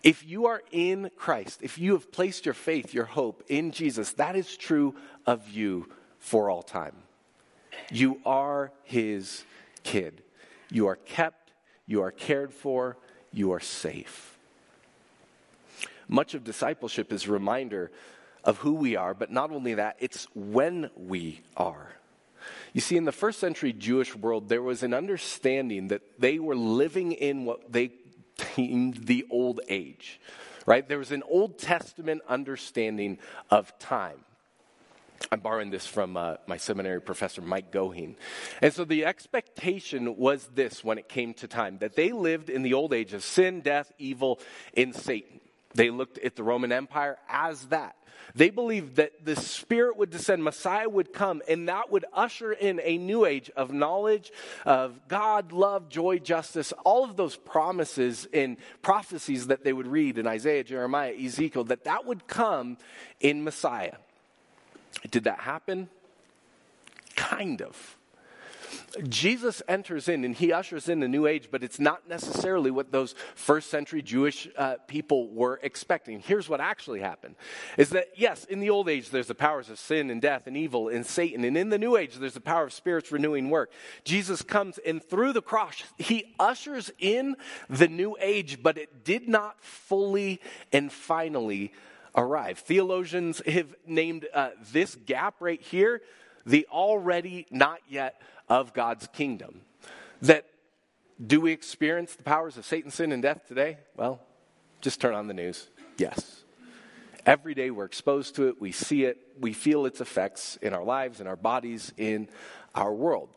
If 0.04 0.26
you 0.26 0.48
are 0.48 0.64
in 0.72 1.12
Christ, 1.16 1.60
if 1.62 1.78
you 1.78 1.94
have 1.94 2.12
placed 2.12 2.46
your 2.46 2.56
faith, 2.56 2.94
your 2.94 3.06
hope 3.06 3.44
in 3.48 3.72
Jesus, 3.72 4.14
that 4.14 4.36
is 4.36 4.58
true 4.58 4.96
of 5.26 5.50
you 5.50 5.90
for 6.18 6.50
all 6.50 6.64
time. 6.64 6.96
You 7.92 8.20
are 8.26 8.72
his 8.84 9.44
kid. 9.84 10.24
You 10.72 10.88
are 10.88 10.96
kept, 10.96 11.52
you 11.86 12.02
are 12.02 12.12
cared 12.12 12.54
for, 12.54 12.98
you 13.34 13.52
are 13.54 13.60
safe. 13.60 14.38
Much 16.08 16.34
of 16.34 16.44
discipleship 16.44 17.14
is 17.14 17.26
a 17.26 17.32
reminder 17.32 17.92
of 18.44 18.58
who 18.58 18.74
we 18.74 18.96
are, 18.96 19.14
but 19.14 19.32
not 19.32 19.52
only 19.52 19.76
that, 19.76 19.96
it's 20.00 20.28
when 20.34 20.90
we 20.96 21.42
are. 21.56 21.92
You 22.74 22.82
see, 22.82 22.98
in 22.98 23.06
the 23.06 23.12
first 23.12 23.40
century 23.40 23.72
Jewish 23.72 24.16
world, 24.16 24.50
there 24.50 24.62
was 24.62 24.84
an 24.84 24.94
understanding 24.94 25.90
that 25.90 26.02
they 26.20 26.40
were 26.40 26.56
living 26.56 27.12
in 27.12 27.46
what 27.46 27.72
they 27.72 27.92
deemed 28.56 29.06
the 29.06 29.26
old 29.30 29.62
age, 29.70 30.20
right? 30.66 30.88
There 30.88 30.98
was 30.98 31.12
an 31.12 31.24
Old 31.30 31.60
Testament 31.60 32.22
understanding 32.28 33.20
of 33.50 33.78
time. 33.80 34.26
I'm 35.32 35.40
borrowing 35.40 35.70
this 35.70 35.86
from 35.86 36.18
uh, 36.18 36.36
my 36.48 36.58
seminary 36.58 37.02
professor, 37.02 37.42
Mike 37.42 37.72
Goheen. 37.72 38.16
And 38.62 38.74
so 38.74 38.86
the 38.86 39.06
expectation 39.06 40.18
was 40.18 40.48
this 40.56 40.84
when 40.84 40.98
it 40.98 41.10
came 41.10 41.34
to 41.36 41.48
time 41.48 41.78
that 41.80 41.96
they 41.96 42.12
lived 42.12 42.50
in 42.50 42.64
the 42.64 42.74
old 42.74 42.94
age 42.94 43.14
of 43.14 43.24
sin, 43.24 43.62
death, 43.62 43.92
evil, 43.98 44.40
and 44.76 44.96
Satan. 44.96 45.40
They 45.74 45.90
looked 45.90 46.18
at 46.20 46.36
the 46.36 46.44
Roman 46.44 46.72
Empire 46.72 47.18
as 47.30 47.68
that. 47.68 47.96
They 48.36 48.50
believed 48.50 48.96
that 48.98 49.26
the 49.26 49.36
Spirit 49.36 49.98
would 49.98 50.10
descend, 50.10 50.44
Messiah 50.44 50.88
would 50.88 51.12
come, 51.12 51.42
and 51.48 51.68
that 51.68 51.92
would 51.92 52.06
usher 52.14 52.54
in 52.54 52.80
a 52.84 52.98
new 52.98 53.26
age 53.26 53.50
of 53.56 53.74
knowledge 53.74 54.32
of 54.66 55.08
God, 55.08 55.52
love, 55.52 55.90
joy, 55.90 56.20
justice, 56.20 56.72
all 56.86 57.04
of 57.04 57.16
those 57.16 57.36
promises 57.36 58.28
and 58.34 58.58
prophecies 58.82 59.48
that 59.48 59.64
they 59.64 59.74
would 59.74 59.88
read 59.88 60.18
in 60.18 60.28
Isaiah, 60.28 60.64
Jeremiah, 60.64 61.14
Ezekiel, 61.14 61.66
that 61.66 61.86
that 61.86 62.06
would 62.06 62.28
come 62.28 62.78
in 63.20 63.44
Messiah. 63.44 63.96
Did 65.10 65.26
that 65.26 65.40
happen? 65.40 65.90
Kind 67.16 67.62
of. 67.62 67.98
Jesus 69.08 69.62
enters 69.68 70.08
in 70.08 70.24
and 70.26 70.36
he 70.36 70.52
ushers 70.52 70.90
in 70.90 71.00
the 71.00 71.08
new 71.08 71.26
age, 71.26 71.50
but 71.52 71.64
it's 71.64 71.80
not 71.80 72.08
necessarily 72.08 72.72
what 72.72 72.92
those 72.92 73.16
first 73.36 73.70
century 73.70 74.02
Jewish 74.02 74.48
uh, 74.58 74.76
people 74.88 75.30
were 75.30 75.60
expecting. 75.64 76.20
Here's 76.20 76.50
what 76.50 76.60
actually 76.60 77.00
happened 77.00 77.36
is 77.78 77.90
that, 77.92 78.10
yes, 78.16 78.46
in 78.46 78.60
the 78.60 78.70
old 78.70 78.90
age, 78.90 79.10
there's 79.10 79.28
the 79.28 79.36
powers 79.36 79.70
of 79.70 79.80
sin 79.80 80.10
and 80.10 80.22
death 80.22 80.48
and 80.48 80.58
evil 80.58 80.90
and 80.90 81.06
Satan. 81.06 81.44
And 81.44 81.58
in 81.58 81.70
the 81.70 81.78
new 81.78 81.96
age, 81.96 82.16
there's 82.16 82.34
the 82.34 82.42
power 82.42 82.66
of 82.66 82.74
spirits 82.74 83.12
renewing 83.12 83.50
work. 83.50 83.72
Jesus 84.04 84.42
comes 84.42 84.78
and 84.80 85.04
through 85.04 85.34
the 85.34 85.42
cross, 85.42 85.84
he 85.98 86.34
ushers 86.40 86.92
in 87.00 87.36
the 87.70 87.88
new 87.88 88.18
age, 88.20 88.62
but 88.62 88.78
it 88.78 89.04
did 89.04 89.28
not 89.28 89.62
fully 89.64 90.42
and 90.72 90.92
finally 90.92 91.72
arrive. 92.16 92.60
Theologians 92.60 93.42
have 93.46 93.74
named 93.86 94.28
uh, 94.34 94.50
this 94.72 94.96
gap 94.96 95.36
right 95.40 95.62
here 95.62 96.02
the 96.46 96.68
already 96.72 97.46
not 97.52 97.80
yet 97.88 98.22
of 98.50 98.74
God's 98.74 99.08
kingdom. 99.08 99.62
That 100.22 100.46
do 101.26 101.40
we 101.42 101.52
experience 101.52 102.16
the 102.16 102.24
powers 102.24 102.58
of 102.58 102.66
Satan, 102.66 102.92
sin, 102.92 103.12
and 103.12 103.22
death 103.22 103.48
today? 103.48 103.78
Well, 103.96 104.20
just 104.82 105.00
turn 105.00 105.14
on 105.14 105.28
the 105.28 105.34
news. 105.34 105.68
Yes. 105.98 106.44
Every 107.26 107.54
day 107.54 107.70
we're 107.70 107.86
exposed 107.86 108.36
to 108.36 108.48
it, 108.48 108.60
we 108.60 108.72
see 108.72 109.04
it, 109.04 109.18
we 109.40 109.54
feel 109.54 109.86
its 109.86 110.02
effects 110.02 110.58
in 110.62 110.74
our 110.74 110.84
lives, 110.84 111.22
in 111.22 111.28
our 111.28 111.36
bodies, 111.36 111.94
in 111.96 112.28
our 112.74 112.92
world. 112.92 113.30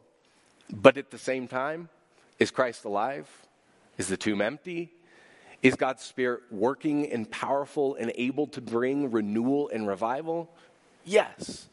But 0.73 0.97
at 0.97 1.11
the 1.11 1.19
same 1.19 1.47
time, 1.47 1.91
is 2.39 2.51
Christ 2.51 2.87
alive? 2.87 3.29
Is 3.99 4.09
the 4.09 4.17
tomb 4.17 4.41
empty? 4.41 4.91
Is 5.65 5.77
God's 5.77 6.03
Spirit 6.03 6.43
working 6.51 7.11
and 7.11 7.29
powerful 7.31 7.95
and 7.95 8.13
able 8.17 8.47
to 8.49 8.61
bring 8.61 9.11
renewal 9.11 9.71
and 9.71 9.89
revival? 9.89 10.51
Yes. 11.07 11.69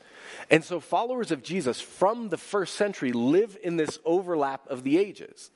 And 0.49 0.63
so, 0.63 0.79
followers 0.79 1.29
of 1.29 1.43
Jesus 1.43 1.81
from 1.81 2.29
the 2.29 2.37
first 2.37 2.75
century 2.75 3.11
live 3.11 3.57
in 3.61 3.75
this 3.75 3.99
overlap 4.05 4.65
of 4.69 4.83
the 4.83 4.97
ages. 4.97 5.51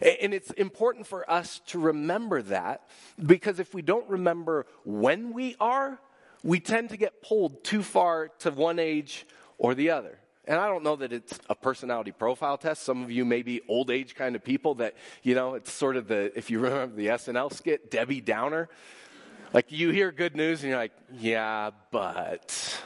And 0.00 0.32
it's 0.32 0.52
important 0.52 1.08
for 1.08 1.28
us 1.28 1.60
to 1.66 1.80
remember 1.80 2.42
that 2.42 2.88
because 3.20 3.58
if 3.58 3.74
we 3.74 3.82
don't 3.82 4.08
remember 4.08 4.66
when 4.84 5.32
we 5.32 5.56
are, 5.58 5.98
we 6.44 6.60
tend 6.60 6.90
to 6.90 6.96
get 6.96 7.22
pulled 7.22 7.64
too 7.64 7.82
far 7.82 8.28
to 8.38 8.52
one 8.52 8.78
age 8.78 9.26
or 9.58 9.74
the 9.74 9.90
other. 9.90 10.20
And 10.48 10.58
I 10.58 10.66
don't 10.66 10.82
know 10.82 10.96
that 10.96 11.12
it's 11.12 11.38
a 11.50 11.54
personality 11.54 12.10
profile 12.10 12.56
test. 12.56 12.82
Some 12.82 13.02
of 13.02 13.10
you 13.10 13.26
may 13.26 13.42
be 13.42 13.60
old 13.68 13.90
age 13.90 14.14
kind 14.14 14.34
of 14.34 14.42
people 14.42 14.76
that, 14.76 14.94
you 15.22 15.34
know, 15.34 15.54
it's 15.54 15.70
sort 15.70 15.96
of 15.96 16.08
the, 16.08 16.36
if 16.36 16.50
you 16.50 16.58
remember 16.58 16.96
the 16.96 17.08
SNL 17.08 17.52
skit, 17.52 17.90
Debbie 17.90 18.22
Downer. 18.22 18.70
Like 19.52 19.70
you 19.70 19.90
hear 19.90 20.10
good 20.10 20.34
news 20.34 20.62
and 20.62 20.70
you're 20.70 20.78
like, 20.78 20.92
yeah, 21.12 21.70
but 21.90 22.80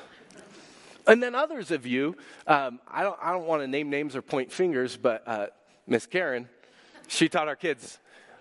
and 1.07 1.23
then 1.23 1.37
others 1.37 1.71
of 1.71 1.87
you, 1.87 2.16
um, 2.49 2.81
I 2.88 3.04
don't, 3.04 3.19
I 3.23 3.33
don't 3.33 3.47
want 3.47 3.62
to 3.62 3.69
name 3.69 3.90
names 3.90 4.16
or 4.16 4.23
point 4.23 4.52
fingers, 4.52 4.97
but 4.97 5.23
uh, 5.26 5.47
Miss 5.87 6.07
Karen, 6.07 6.49
she 7.07 7.28
taught 7.28 7.47
our 7.47 7.57
kids. 7.57 7.99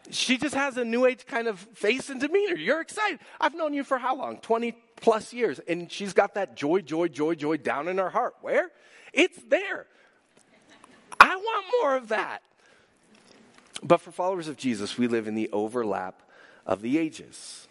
She 0.10 0.38
just 0.38 0.56
has 0.56 0.78
a 0.78 0.86
new 0.86 1.06
age 1.06 1.28
kind 1.28 1.48
of 1.48 1.60
face 1.60 2.10
and 2.10 2.20
demeanor. 2.20 2.56
You're 2.56 2.82
excited. 2.82 3.20
I've 3.40 3.54
known 3.54 3.74
you 3.74 3.84
for 3.84 4.00
how 4.00 4.16
long? 4.16 4.38
20 4.38 4.76
plus 4.96 5.32
years. 5.32 5.60
And 5.68 5.92
she's 5.92 6.14
got 6.14 6.34
that 6.36 6.56
joy, 6.56 6.82
joy, 6.82 7.08
joy, 7.08 7.36
joy 7.36 7.58
down 7.58 7.88
in 7.88 8.00
her 8.00 8.10
heart. 8.10 8.36
Where? 8.42 8.72
It's 9.14 9.42
there. 9.44 9.86
I 11.20 11.36
want 11.36 11.66
more 11.82 11.96
of 11.96 12.08
that. 12.10 12.42
But 13.84 14.02
for 14.02 14.12
followers 14.12 14.48
of 14.48 14.58
Jesus, 14.58 14.98
we 14.98 15.08
live 15.08 15.28
in 15.28 15.36
the 15.36 15.50
overlap 15.52 16.22
of 16.66 16.82
the 16.82 16.98
ages. 16.98 17.68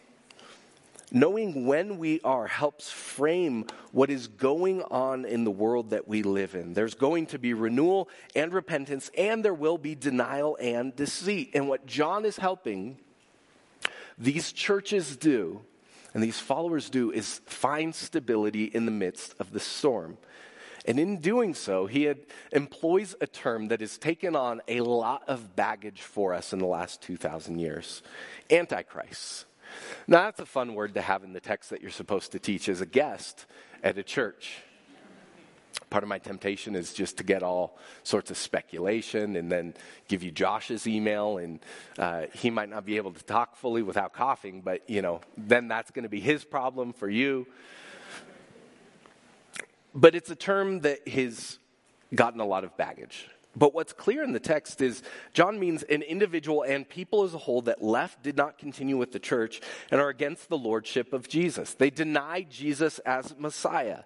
Knowing 1.12 1.66
when 1.66 1.99
we 1.99 2.20
are 2.23 2.47
helps 2.47 2.90
frame 2.90 3.66
what 3.90 4.11
is 4.11 4.28
going 4.28 4.82
on 4.82 5.25
in 5.25 5.42
the 5.42 5.50
world 5.50 5.90
that 5.90 6.06
we 6.06 6.23
live 6.23 6.54
in. 6.54 6.73
There's 6.75 6.94
going 6.94 7.26
to 7.26 7.38
be 7.38 7.52
renewal 7.52 8.09
and 8.37 8.52
repentance, 8.52 9.11
and 9.18 9.44
there 9.44 9.54
will 9.54 9.78
be 9.78 9.97
denial 9.97 10.56
and 10.61 10.94
deceit. 10.94 11.50
And 11.54 11.68
what 11.68 11.87
John 11.87 12.25
is 12.25 12.37
helping 12.37 12.97
these 14.18 14.52
churches 14.52 15.16
do, 15.16 15.62
and 16.14 16.23
these 16.23 16.38
followers 16.38 16.90
do, 16.90 17.11
is 17.11 17.40
find 17.47 17.92
stability 17.94 18.64
in 18.64 18.85
the 18.85 18.92
midst 18.92 19.35
of 19.40 19.52
the 19.52 19.61
storm. 19.61 20.16
And 20.87 20.99
in 20.99 21.19
doing 21.19 21.55
so, 21.55 21.87
he 21.87 22.05
had, 22.05 22.19
employs 22.53 23.15
a 23.21 23.27
term 23.27 23.69
that 23.69 23.81
has 23.81 23.99
taken 23.99 24.35
on 24.35 24.63
a 24.67 24.81
lot 24.81 25.23
of 25.29 25.55
baggage 25.55 26.03
for 26.03 26.33
us 26.33 26.53
in 26.53 26.59
the 26.59 26.67
last 26.67 27.03
2,000 27.03 27.59
years 27.59 28.03
Antichrist. 28.51 29.47
Now, 30.07 30.23
that's 30.23 30.41
a 30.41 30.47
fun 30.47 30.75
word 30.75 30.95
to 30.95 31.01
have 31.01 31.23
in 31.23 31.33
the 31.33 31.41
text 31.41 31.71
that 31.71 31.83
you're 31.83 31.91
supposed 31.91 32.33
to 32.33 32.39
teach 32.39 32.69
as 32.69 32.81
a 32.81 32.87
guest 32.87 33.47
at 33.83 33.99
a 33.99 34.03
church. 34.03 34.59
Part 35.89 36.03
of 36.03 36.09
my 36.09 36.19
temptation 36.19 36.75
is 36.75 36.93
just 36.93 37.19
to 37.19 37.25
get 37.25 37.43
all 37.43 37.79
sorts 38.03 38.31
of 38.31 38.37
speculation 38.37 39.37
and 39.37 39.51
then 39.51 39.75
give 40.09 40.23
you 40.23 40.31
Josh's 40.31 40.87
email, 40.87 41.39
and 41.39 41.61
uh, 41.99 42.23
he 42.33 42.51
might 42.51 42.69
not 42.69 42.85
be 42.85 42.97
able 42.97 43.13
to 43.13 43.25
talk 43.25 43.57
fully 43.57 43.83
without 43.83 44.13
coughing, 44.13 44.63
but 44.63 44.89
you 44.89 45.03
know, 45.03 45.21
then 45.37 45.69
that's 45.69 45.91
going 45.91 46.03
to 46.05 46.09
be 46.09 46.21
his 46.21 46.45
problem 46.45 46.93
for 46.93 47.09
you. 47.09 47.47
But 49.94 50.14
it's 50.14 50.30
a 50.30 50.37
term 50.37 50.80
that 50.80 51.06
has 51.09 51.59
gotten 52.14 52.40
a 52.40 52.47
lot 52.47 52.64
of 52.64 52.76
baggage. 52.76 53.28
But 53.56 53.75
what's 53.75 53.92
clear 53.92 54.23
in 54.23 54.32
the 54.32 54.40
text 54.40 54.80
is 54.80 55.02
John 55.32 55.59
means 55.59 55.82
an 55.82 56.02
individual 56.02 56.62
and 56.62 56.88
people 56.88 57.25
as 57.25 57.35
a 57.35 57.38
whole 57.38 57.62
that 57.62 57.82
left, 57.82 58.23
did 58.23 58.37
not 58.37 58.59
continue 58.59 58.97
with 58.97 59.11
the 59.11 59.18
church, 59.18 59.61
and 59.90 60.00
are 60.00 60.09
against 60.09 60.49
the 60.49 60.59
lordship 60.59 61.12
of 61.12 61.28
Jesus. 61.28 61.75
They 61.75 61.90
deny 61.90 62.47
Jesus 62.49 63.00
as 63.00 63.35
Messiah. 63.38 64.02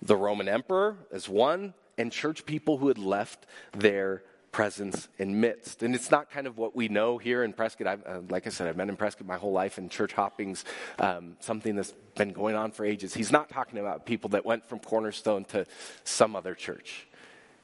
The 0.00 0.16
Roman 0.16 0.48
emperor 0.48 0.96
as 1.12 1.28
one, 1.28 1.74
and 1.98 2.10
church 2.10 2.46
people 2.46 2.78
who 2.78 2.88
had 2.88 2.98
left 2.98 3.46
their 3.72 4.22
presence 4.52 5.08
and 5.18 5.40
midst. 5.40 5.82
And 5.82 5.94
it's 5.94 6.10
not 6.10 6.30
kind 6.30 6.46
of 6.46 6.58
what 6.58 6.76
we 6.76 6.88
know 6.88 7.18
here 7.18 7.42
in 7.42 7.52
Prescott. 7.52 7.86
I've, 7.86 8.06
uh, 8.06 8.20
like 8.28 8.46
I 8.46 8.50
said, 8.50 8.68
I've 8.68 8.76
been 8.76 8.90
in 8.90 8.96
Prescott 8.96 9.26
my 9.26 9.38
whole 9.38 9.52
life, 9.52 9.78
and 9.78 9.90
church 9.90 10.12
hopping's 10.12 10.64
um, 10.98 11.36
something 11.40 11.74
that's 11.74 11.94
been 12.16 12.32
going 12.32 12.54
on 12.54 12.70
for 12.70 12.84
ages. 12.84 13.14
He's 13.14 13.32
not 13.32 13.48
talking 13.48 13.78
about 13.78 14.06
people 14.06 14.30
that 14.30 14.44
went 14.44 14.64
from 14.66 14.78
Cornerstone 14.78 15.44
to 15.46 15.66
some 16.04 16.36
other 16.36 16.54
church. 16.54 17.08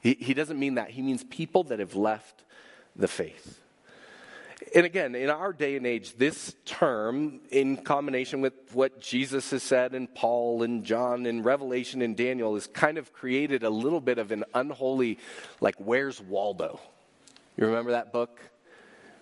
He, 0.01 0.15
he 0.19 0.33
doesn't 0.33 0.59
mean 0.59 0.75
that. 0.75 0.89
He 0.89 1.01
means 1.01 1.23
people 1.23 1.63
that 1.65 1.79
have 1.79 1.95
left 1.95 2.43
the 2.95 3.07
faith. 3.07 3.59
And 4.75 4.85
again, 4.85 5.15
in 5.15 5.29
our 5.29 5.53
day 5.53 5.77
and 5.77 5.87
age, 5.87 6.15
this 6.17 6.55
term, 6.65 7.39
in 7.49 7.77
combination 7.77 8.41
with 8.41 8.53
what 8.73 8.99
Jesus 8.99 9.51
has 9.51 9.63
said 9.63 9.93
and 9.93 10.13
Paul 10.13 10.63
and 10.63 10.83
John 10.83 11.25
and 11.25 11.43
Revelation 11.45 12.01
and 12.01 12.15
Daniel, 12.15 12.55
has 12.55 12.67
kind 12.67 12.97
of 12.97 13.13
created 13.13 13.63
a 13.63 13.69
little 13.69 14.01
bit 14.01 14.17
of 14.17 14.31
an 14.31 14.43
unholy, 14.53 15.17
like, 15.61 15.75
where's 15.77 16.19
Waldo? 16.21 16.79
You 17.57 17.67
remember 17.67 17.91
that 17.91 18.11
book? 18.11 18.39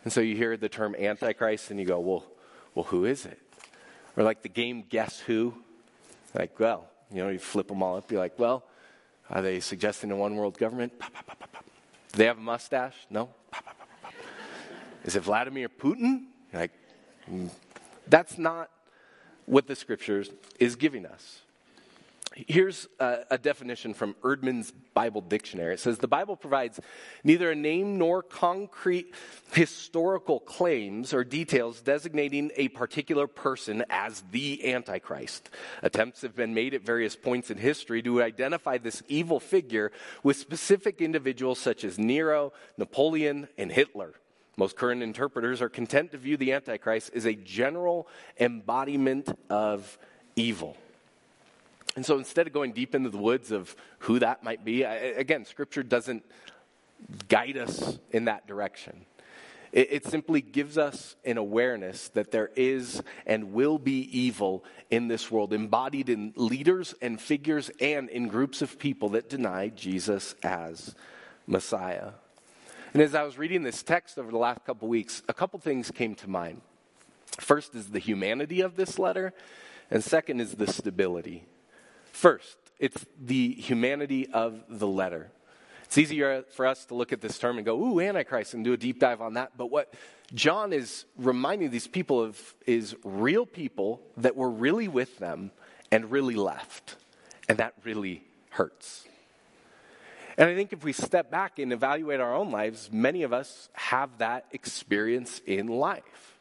And 0.04 0.12
so 0.12 0.22
you 0.22 0.36
hear 0.36 0.58
the 0.58 0.70
term 0.70 0.96
Antichrist 0.96 1.70
and 1.70 1.80
you 1.80 1.86
go, 1.86 2.00
well, 2.00 2.26
well, 2.74 2.86
who 2.86 3.06
is 3.06 3.26
it? 3.26 3.40
Or 4.16 4.24
like 4.24 4.42
the 4.42 4.50
game 4.50 4.84
Guess 4.88 5.20
Who? 5.22 5.54
Like, 6.34 6.60
well, 6.60 6.88
you 7.12 7.24
know, 7.24 7.30
you 7.30 7.40
flip 7.40 7.68
them 7.68 7.84
all 7.84 7.98
up, 7.98 8.12
you're 8.12 8.20
like, 8.20 8.38
well, 8.38 8.64
are 9.30 9.42
they 9.42 9.60
suggesting 9.60 10.12
a 10.12 10.16
one 10.16 10.36
world 10.36 10.58
government? 10.58 10.94
Do 11.00 12.18
they 12.18 12.26
have 12.26 12.38
a 12.38 12.42
mustache? 12.42 12.96
No. 13.10 13.30
Is 15.08 15.16
it 15.16 15.24
Vladimir 15.24 15.70
Putin? 15.70 16.26
Like, 16.54 16.72
mm. 17.32 17.50
that's 18.08 18.38
not 18.38 18.70
what 19.46 19.66
the 19.66 19.76
scriptures 19.76 20.30
is 20.60 20.76
giving 20.76 21.06
us. 21.06 21.40
Here's 22.36 22.88
a, 23.00 23.20
a, 23.32 23.38
definition 23.38 23.94
from 23.94 24.16
Eerdmans 24.22 24.74
Bible 24.94 25.22
Dictionary. 25.22 25.74
It 25.74 25.80
says 25.80 25.98
the 25.98 26.10
Bible 26.10 26.36
provides 26.36 26.80
neither 27.24 27.50
a 27.50 27.56
name 27.56 27.98
nor 27.98 28.22
concrete 28.22 29.16
historical 29.54 30.42
claims 30.42 31.14
or 31.14 31.24
details 31.24 31.82
designating 31.82 32.52
a 32.56 32.68
particular 32.68 33.28
person 33.28 33.86
as 33.90 34.24
the 34.32 34.72
Antichrist. 34.74 35.50
Attempts 35.82 36.22
have 36.22 36.36
been 36.36 36.54
made 36.54 36.74
at 36.74 36.82
various 36.82 37.16
points 37.16 37.50
in 37.50 37.58
history 37.58 38.04
to 38.04 38.22
identify 38.22 38.78
this 38.78 39.02
evil 39.08 39.40
figure 39.40 39.92
with 40.22 40.36
specific 40.36 41.02
individuals 41.02 41.60
such 41.60 41.84
as 41.86 41.98
Nero, 41.98 42.52
Napoleon, 42.78 43.48
and 43.58 43.72
Hitler. 43.72 44.14
Most 44.58 44.76
current 44.76 45.04
interpreters 45.04 45.62
are 45.62 45.70
content 45.70 46.12
to 46.12 46.18
view 46.18 46.36
the 46.36 46.54
Antichrist 46.54 47.12
as 47.14 47.26
a 47.26 47.36
general 47.36 48.08
embodiment 48.40 49.30
of 49.52 50.00
evil. 50.36 50.76
And 51.96 52.04
so 52.04 52.18
instead 52.18 52.48
of 52.48 52.54
going 52.54 52.74
deep 52.74 52.96
into 52.96 53.10
the 53.10 53.18
woods 53.18 53.52
of 53.52 53.76
who 54.00 54.20
that 54.20 54.44
might 54.44 54.66
be, 54.66 54.84
I, 54.84 54.96
again, 54.96 55.46
Scripture 55.46 55.84
doesn't 55.84 56.26
guide 57.28 57.58
us 57.58 58.00
in 58.12 58.26
that 58.26 58.48
direction. 58.48 59.06
It, 59.72 59.90
it 59.92 60.06
simply 60.06 60.42
gives 60.42 60.78
us 60.78 61.16
an 61.24 61.38
awareness 61.38 62.10
that 62.10 62.32
there 62.32 62.50
is 62.56 63.04
and 63.28 63.54
will 63.54 63.78
be 63.78 64.10
evil 64.18 64.64
in 64.90 65.08
this 65.08 65.30
world, 65.30 65.54
embodied 65.54 66.10
in 66.10 66.34
leaders 66.36 66.96
and 67.00 67.22
figures 67.22 67.70
and 67.80 68.10
in 68.10 68.28
groups 68.28 68.64
of 68.64 68.80
people 68.80 69.10
that 69.10 69.30
deny 69.30 69.70
Jesus 69.70 70.34
as 70.42 70.96
Messiah. 71.46 72.14
And 72.94 73.02
as 73.02 73.14
I 73.16 73.24
was 73.24 73.38
reading 73.38 73.64
this 73.64 73.84
text 73.84 74.18
over 74.18 74.32
the 74.32 74.38
last 74.38 74.66
couple 74.66 74.88
weeks, 74.88 75.22
a 75.28 75.34
couple 75.34 75.60
things 75.60 75.92
came 75.92 76.16
to 76.16 76.30
mind. 76.30 76.62
First 77.40 77.76
is 77.76 77.90
the 77.90 78.00
humanity 78.00 78.62
of 78.62 78.76
this 78.76 78.98
letter, 78.98 79.34
and 79.92 80.04
second 80.04 80.40
is 80.40 80.56
the 80.56 80.68
stability. 80.68 81.46
First, 82.12 82.58
it's 82.80 83.06
the 83.20 83.54
humanity 83.54 84.28
of 84.32 84.64
the 84.70 84.88
letter. 84.88 85.30
It's 85.84 85.98
easier 85.98 86.44
for 86.54 86.66
us 86.66 86.86
to 86.86 86.96
look 86.96 87.14
at 87.14 87.22
this 87.22 87.38
term 87.38 87.58
and 87.58 87.66
go, 87.66 87.80
ooh, 87.80 88.00
Antichrist, 88.00 88.54
and 88.54 88.64
do 88.64 88.74
a 88.74 88.78
deep 88.78 89.00
dive 89.00 89.22
on 89.22 89.36
that. 89.36 89.54
But 89.58 89.72
what 89.72 89.94
John 90.34 90.74
is 90.74 91.06
reminding 91.18 91.70
these 91.70 91.88
people 91.88 92.22
of 92.22 92.56
is 92.66 92.96
real 93.04 93.46
people 93.46 94.02
that 94.18 94.36
were 94.36 94.50
really 94.50 94.88
with 94.88 95.18
them 95.20 95.52
and 95.92 96.12
really 96.12 96.36
left. 96.36 96.98
And 97.48 97.58
that 97.60 97.74
really 97.86 98.24
hurts. 98.50 99.07
And 100.38 100.50
I 100.50 100.56
think 100.56 100.72
if 100.72 100.84
we 100.84 100.94
step 100.94 101.32
back 101.32 101.58
and 101.58 101.74
evaluate 101.74 102.20
our 102.20 102.36
own 102.36 102.52
lives, 102.52 102.90
many 102.92 103.24
of 103.24 103.34
us 103.34 103.70
have 103.74 104.20
that 104.20 104.46
experience 104.52 105.42
in 105.48 105.68
life. 105.68 106.38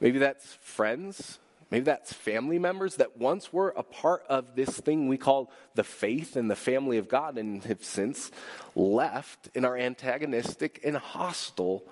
Maybe 0.00 0.18
that's 0.18 0.54
friends, 0.60 1.38
maybe 1.70 1.84
that's 1.84 2.12
family 2.12 2.58
members 2.58 2.96
that 2.96 3.16
once 3.16 3.54
were 3.54 3.72
a 3.74 3.82
part 3.82 4.22
of 4.28 4.54
this 4.54 4.78
thing 4.78 5.08
we 5.08 5.16
call 5.16 5.50
the 5.74 5.84
faith 5.84 6.36
and 6.36 6.50
the 6.50 6.56
family 6.56 6.98
of 6.98 7.08
God 7.08 7.38
and 7.38 7.64
have 7.64 7.82
since 7.82 8.30
left 8.74 9.48
and 9.54 9.64
are 9.64 9.78
antagonistic 9.78 10.80
and 10.84 10.98
hostile 10.98 11.82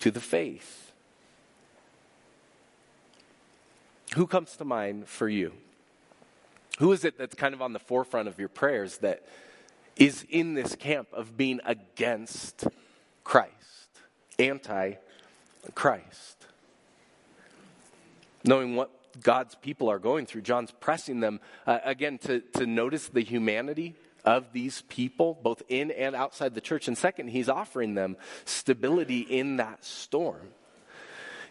to 0.00 0.10
the 0.10 0.20
faith. 0.20 0.92
Who 4.16 4.26
comes 4.26 4.56
to 4.56 4.64
mind 4.64 5.06
for 5.08 5.28
you? 5.28 5.52
Who 6.80 6.90
is 6.90 7.04
it 7.04 7.16
that's 7.16 7.36
kind 7.36 7.54
of 7.54 7.62
on 7.62 7.72
the 7.72 7.78
forefront 7.78 8.26
of 8.26 8.40
your 8.40 8.48
prayers 8.48 8.98
that 8.98 9.22
is 9.96 10.24
in 10.28 10.54
this 10.54 10.74
camp 10.76 11.08
of 11.12 11.36
being 11.36 11.60
against 11.64 12.66
Christ, 13.22 13.52
anti 14.38 14.94
Christ? 15.74 16.46
Knowing 18.44 18.76
what 18.76 18.90
God's 19.22 19.54
people 19.54 19.90
are 19.90 19.98
going 19.98 20.26
through, 20.26 20.42
John's 20.42 20.72
pressing 20.72 21.20
them 21.20 21.40
uh, 21.66 21.78
again 21.84 22.18
to, 22.18 22.40
to 22.54 22.66
notice 22.66 23.08
the 23.08 23.22
humanity 23.22 23.94
of 24.24 24.52
these 24.52 24.82
people, 24.88 25.38
both 25.42 25.62
in 25.68 25.90
and 25.90 26.14
outside 26.14 26.54
the 26.54 26.60
church. 26.60 26.88
And 26.88 26.96
second, 26.96 27.28
he's 27.28 27.48
offering 27.48 27.94
them 27.94 28.16
stability 28.44 29.20
in 29.20 29.56
that 29.56 29.84
storm. 29.84 30.48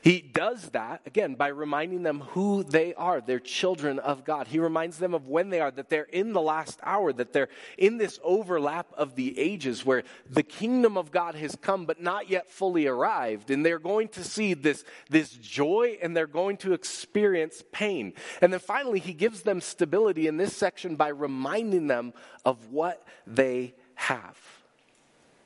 He 0.03 0.19
does 0.19 0.63
that, 0.71 0.99
again, 1.05 1.35
by 1.35 1.47
reminding 1.47 2.03
them 2.03 2.19
who 2.31 2.63
they 2.63 2.93
are. 2.95 3.21
They're 3.21 3.39
children 3.39 3.99
of 3.99 4.25
God. 4.25 4.49
He 4.49 4.59
reminds 4.59 4.97
them 4.97 5.13
of 5.13 5.29
when 5.29 5.49
they 5.49 5.61
are, 5.61 5.71
that 5.71 5.89
they're 5.89 6.03
in 6.03 6.33
the 6.33 6.41
last 6.41 6.77
hour, 6.83 7.13
that 7.13 7.31
they're 7.31 7.47
in 7.77 7.97
this 7.97 8.19
overlap 8.21 8.87
of 8.97 9.15
the 9.15 9.39
ages 9.39 9.85
where 9.85 10.03
the 10.29 10.43
kingdom 10.43 10.97
of 10.97 11.11
God 11.13 11.35
has 11.35 11.55
come 11.55 11.85
but 11.85 12.01
not 12.01 12.29
yet 12.29 12.51
fully 12.51 12.85
arrived. 12.85 13.49
And 13.49 13.65
they're 13.65 13.79
going 13.79 14.09
to 14.09 14.25
see 14.25 14.53
this, 14.53 14.83
this 15.09 15.31
joy 15.31 15.97
and 16.01 16.17
they're 16.17 16.27
going 16.27 16.57
to 16.57 16.73
experience 16.73 17.63
pain. 17.71 18.11
And 18.41 18.51
then 18.51 18.59
finally, 18.59 18.99
he 18.99 19.13
gives 19.13 19.43
them 19.43 19.61
stability 19.61 20.27
in 20.27 20.35
this 20.35 20.53
section 20.53 20.97
by 20.97 21.07
reminding 21.07 21.87
them 21.87 22.11
of 22.43 22.71
what 22.71 23.07
they 23.25 23.73
have. 23.95 24.37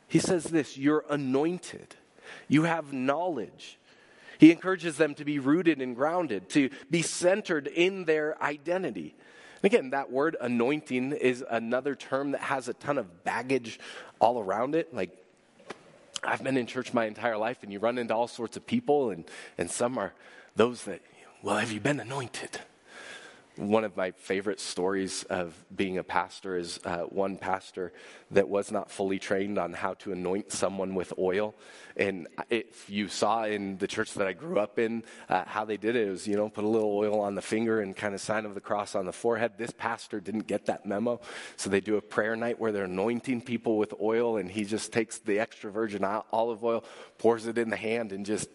He 0.07 0.17
says 0.17 0.45
this 0.45 0.79
You're 0.79 1.05
anointed, 1.11 1.93
you 2.47 2.63
have 2.63 2.91
knowledge. 2.91 3.77
He 4.37 4.51
encourages 4.51 4.97
them 4.97 5.15
to 5.15 5.25
be 5.25 5.39
rooted 5.39 5.81
and 5.81 5.95
grounded, 5.95 6.49
to 6.49 6.69
be 6.89 7.01
centered 7.01 7.67
in 7.67 8.05
their 8.05 8.41
identity. 8.41 9.15
And 9.63 9.65
again, 9.73 9.89
that 9.91 10.11
word 10.11 10.35
anointing 10.39 11.13
is 11.13 11.43
another 11.49 11.95
term 11.95 12.31
that 12.31 12.41
has 12.41 12.67
a 12.67 12.73
ton 12.73 12.97
of 12.97 13.23
baggage 13.23 13.79
all 14.19 14.39
around 14.39 14.75
it. 14.75 14.93
Like, 14.93 15.11
I've 16.23 16.43
been 16.43 16.57
in 16.57 16.67
church 16.67 16.93
my 16.93 17.05
entire 17.05 17.37
life, 17.37 17.63
and 17.63 17.71
you 17.71 17.79
run 17.79 17.97
into 17.97 18.13
all 18.13 18.27
sorts 18.27 18.57
of 18.57 18.65
people, 18.65 19.11
and, 19.11 19.25
and 19.57 19.69
some 19.69 19.97
are 19.97 20.13
those 20.55 20.83
that, 20.83 21.01
well, 21.41 21.57
have 21.57 21.71
you 21.71 21.79
been 21.79 21.99
anointed? 21.99 22.59
One 23.57 23.83
of 23.83 23.97
my 23.97 24.11
favorite 24.11 24.59
stories 24.59 25.23
of 25.23 25.55
being 25.75 25.97
a 25.97 26.03
pastor 26.03 26.55
is 26.57 26.79
uh, 26.85 26.99
one 26.99 27.37
pastor 27.37 27.91
that 28.29 28.47
was 28.47 28.71
not 28.71 28.91
fully 28.91 29.17
trained 29.17 29.57
on 29.57 29.73
how 29.73 29.95
to 29.95 30.11
anoint 30.11 30.51
someone 30.51 30.93
with 30.93 31.11
oil. 31.17 31.55
And 31.95 32.27
if 32.51 32.87
you 32.87 33.07
saw 33.07 33.45
in 33.45 33.79
the 33.79 33.87
church 33.87 34.13
that 34.13 34.27
I 34.27 34.33
grew 34.33 34.59
up 34.59 34.77
in 34.77 35.03
uh, 35.27 35.45
how 35.45 35.65
they 35.65 35.77
did 35.77 35.95
it, 35.95 36.07
it 36.07 36.11
was, 36.11 36.27
you 36.27 36.35
know, 36.35 36.49
put 36.49 36.65
a 36.65 36.67
little 36.67 36.95
oil 36.95 37.19
on 37.19 37.33
the 37.33 37.41
finger 37.41 37.81
and 37.81 37.95
kind 37.95 38.13
of 38.13 38.21
sign 38.21 38.45
of 38.45 38.53
the 38.53 38.61
cross 38.61 38.93
on 38.93 39.07
the 39.07 39.11
forehead. 39.11 39.53
This 39.57 39.71
pastor 39.71 40.19
didn't 40.19 40.45
get 40.45 40.67
that 40.67 40.85
memo. 40.85 41.19
So 41.55 41.71
they 41.71 41.81
do 41.81 41.97
a 41.97 42.01
prayer 42.01 42.35
night 42.35 42.59
where 42.59 42.71
they're 42.71 42.83
anointing 42.83 43.41
people 43.41 43.79
with 43.79 43.91
oil, 43.99 44.37
and 44.37 44.51
he 44.51 44.65
just 44.65 44.93
takes 44.93 45.17
the 45.17 45.39
extra 45.39 45.71
virgin 45.71 46.03
olive 46.03 46.63
oil, 46.63 46.83
pours 47.17 47.47
it 47.47 47.57
in 47.57 47.71
the 47.71 47.77
hand, 47.77 48.11
and 48.11 48.23
just 48.23 48.49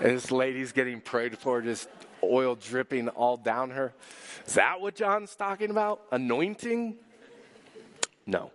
and 0.00 0.16
this 0.16 0.30
lady's 0.30 0.70
getting 0.70 1.00
prayed 1.00 1.36
for, 1.36 1.60
just 1.60 1.88
oil 2.22 2.54
dripping 2.54 3.08
all 3.08 3.36
down 3.36 3.70
her. 3.70 3.92
Is 4.46 4.54
that 4.54 4.80
what 4.80 4.94
John's 4.94 5.34
talking 5.34 5.70
about? 5.70 6.02
Anointing? 6.12 6.96
No. 8.26 8.50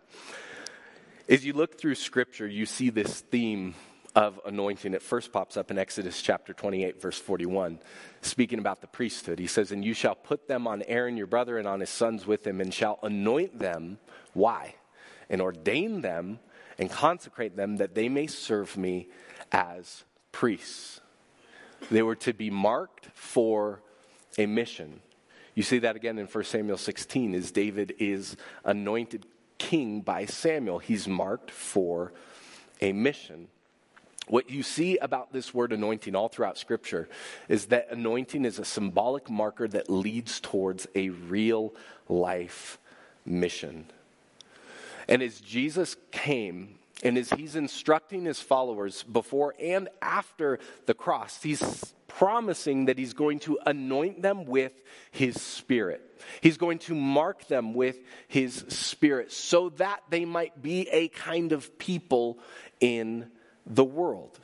As 1.30 1.46
you 1.46 1.54
look 1.54 1.80
through 1.80 1.96
scripture, 1.96 2.48
you 2.48 2.66
see 2.66 2.90
this 2.90 3.22
theme 3.22 3.76
of 4.16 4.40
anointing. 4.46 4.94
It 4.94 5.02
first 5.02 5.32
pops 5.32 5.58
up 5.58 5.72
in 5.72 5.78
Exodus 5.78 6.22
chapter 6.22 6.54
28, 6.54 7.02
verse 7.02 7.18
41, 7.18 7.80
speaking 8.22 8.60
about 8.60 8.82
the 8.82 8.88
priesthood. 8.88 9.40
He 9.40 9.48
says, 9.48 9.72
And 9.72 9.84
you 9.84 9.94
shall 9.94 10.16
put 10.16 10.48
them 10.48 10.68
on 10.68 10.84
Aaron 10.84 11.18
your 11.18 11.28
brother 11.28 11.58
and 11.58 11.68
on 11.68 11.80
his 11.80 11.90
sons 11.90 12.28
with 12.28 12.46
him, 12.46 12.62
and 12.62 12.74
shall 12.74 13.00
anoint 13.02 13.60
them. 13.60 13.98
Why? 14.34 14.76
And 15.30 15.42
ordain 15.42 16.02
them 16.02 16.40
and 16.78 16.90
consecrate 16.92 17.56
them 17.56 17.78
that 17.78 17.96
they 17.96 18.10
may 18.10 18.28
serve 18.28 18.78
me 18.78 19.08
as 19.52 20.04
priests. 20.32 21.00
They 21.92 22.02
were 22.02 22.16
to 22.16 22.34
be 22.34 22.50
marked 22.50 23.08
for 23.14 23.82
a 24.38 24.46
mission. 24.46 25.02
You 25.56 25.64
see 25.64 25.80
that 25.80 25.96
again 25.96 26.18
in 26.18 26.26
1 26.26 26.44
Samuel 26.44 26.78
16 26.78 27.36
as 27.36 27.52
David 27.52 27.96
is 28.00 28.36
anointed 28.66 29.26
king 29.58 30.02
by 30.02 30.26
Samuel. 30.26 30.80
He's 30.80 31.08
marked 31.08 31.52
for 31.52 32.14
a 32.82 32.92
mission. 32.92 33.48
What 34.28 34.50
you 34.50 34.64
see 34.64 34.98
about 34.98 35.34
this 35.34 35.54
word 35.54 35.74
anointing 35.74 36.16
all 36.16 36.30
throughout 36.30 36.58
Scripture 36.58 37.10
is 37.50 37.68
that 37.68 37.88
anointing 37.92 38.46
is 38.46 38.58
a 38.58 38.66
symbolic 38.66 39.30
marker 39.30 39.68
that 39.68 39.90
leads 39.90 40.40
towards 40.40 40.88
a 40.96 41.10
real 41.10 41.74
life 42.08 42.80
mission. 43.26 43.86
And 45.08 45.22
as 45.22 45.42
Jesus 45.42 45.98
came 46.12 46.80
and 47.04 47.18
as 47.18 47.30
he's 47.32 47.56
instructing 47.56 48.24
his 48.24 48.40
followers 48.40 49.04
before 49.04 49.54
and 49.60 49.90
after 50.02 50.60
the 50.86 50.94
cross, 50.94 51.44
he's 51.44 51.94
promising 52.08 52.86
that 52.86 52.98
he's 52.98 53.14
going 53.14 53.40
to 53.40 53.60
anoint 53.66 54.22
them 54.22 54.46
with 54.46 54.72
his 55.12 55.40
spirit. 55.42 56.02
He's 56.40 56.58
going 56.58 56.80
to 56.80 56.96
mark 56.96 57.48
them 57.48 57.74
with 57.74 57.98
his 58.28 58.64
spirit 58.70 59.34
so 59.34 59.70
that 59.72 60.02
they 60.10 60.24
might 60.24 60.62
be 60.62 60.88
a 60.90 61.10
kind 61.10 61.52
of 61.52 61.78
people 61.78 62.40
in 62.80 63.30
the 63.66 63.84
world. 63.84 64.40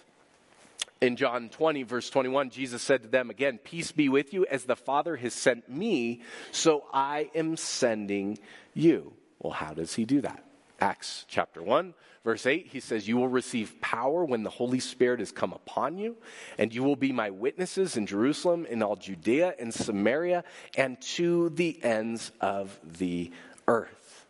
In 1.02 1.16
John 1.16 1.48
20, 1.48 1.84
verse 1.84 2.10
21, 2.10 2.50
Jesus 2.50 2.82
said 2.82 3.04
to 3.04 3.08
them 3.08 3.30
again, 3.30 3.58
Peace 3.58 3.94
be 3.94 4.10
with 4.10 4.34
you, 4.34 4.46
as 4.46 4.66
the 4.66 4.76
Father 4.76 5.16
has 5.16 5.34
sent 5.34 5.70
me, 5.70 6.24
so 6.52 6.84
I 6.94 7.30
am 7.34 7.56
sending 7.56 8.38
you. 8.74 9.14
Well, 9.40 9.54
how 9.54 9.74
does 9.74 9.96
he 9.96 10.04
do 10.04 10.20
that? 10.22 10.44
Acts 10.82 11.26
chapter 11.28 11.62
1, 11.62 11.94
verse 12.24 12.46
8, 12.46 12.68
he 12.68 12.80
says, 12.80 13.08
You 13.08 13.18
will 13.18 13.28
receive 13.28 13.80
power 13.82 14.24
when 14.24 14.44
the 14.44 14.50
Holy 14.50 14.80
Spirit 14.80 15.20
has 15.20 15.32
come 15.32 15.54
upon 15.54 15.98
you, 15.98 16.18
and 16.58 16.74
you 16.74 16.84
will 16.84 16.96
be 16.96 17.12
my 17.12 17.30
witnesses 17.30 17.98
in 17.98 18.06
Jerusalem, 18.06 18.66
in 18.66 18.82
all 18.82 18.96
Judea 18.96 19.56
and 19.60 19.74
Samaria, 19.74 20.44
and 20.78 21.00
to 21.02 21.50
the 21.50 21.84
ends 21.84 22.32
of 22.42 22.80
the 22.84 23.32
earth. 23.68 24.26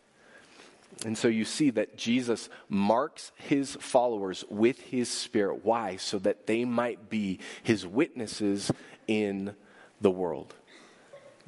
And 1.04 1.16
so 1.16 1.28
you 1.28 1.44
see 1.44 1.70
that 1.70 1.96
Jesus 1.96 2.50
marks 2.68 3.32
his 3.36 3.76
followers 3.80 4.44
with 4.50 4.80
his 4.80 5.10
spirit. 5.10 5.64
Why? 5.64 5.96
So 5.96 6.18
that 6.20 6.46
they 6.46 6.64
might 6.64 7.08
be 7.08 7.38
his 7.62 7.86
witnesses 7.86 8.70
in 9.06 9.54
the 10.00 10.10
world. 10.10 10.54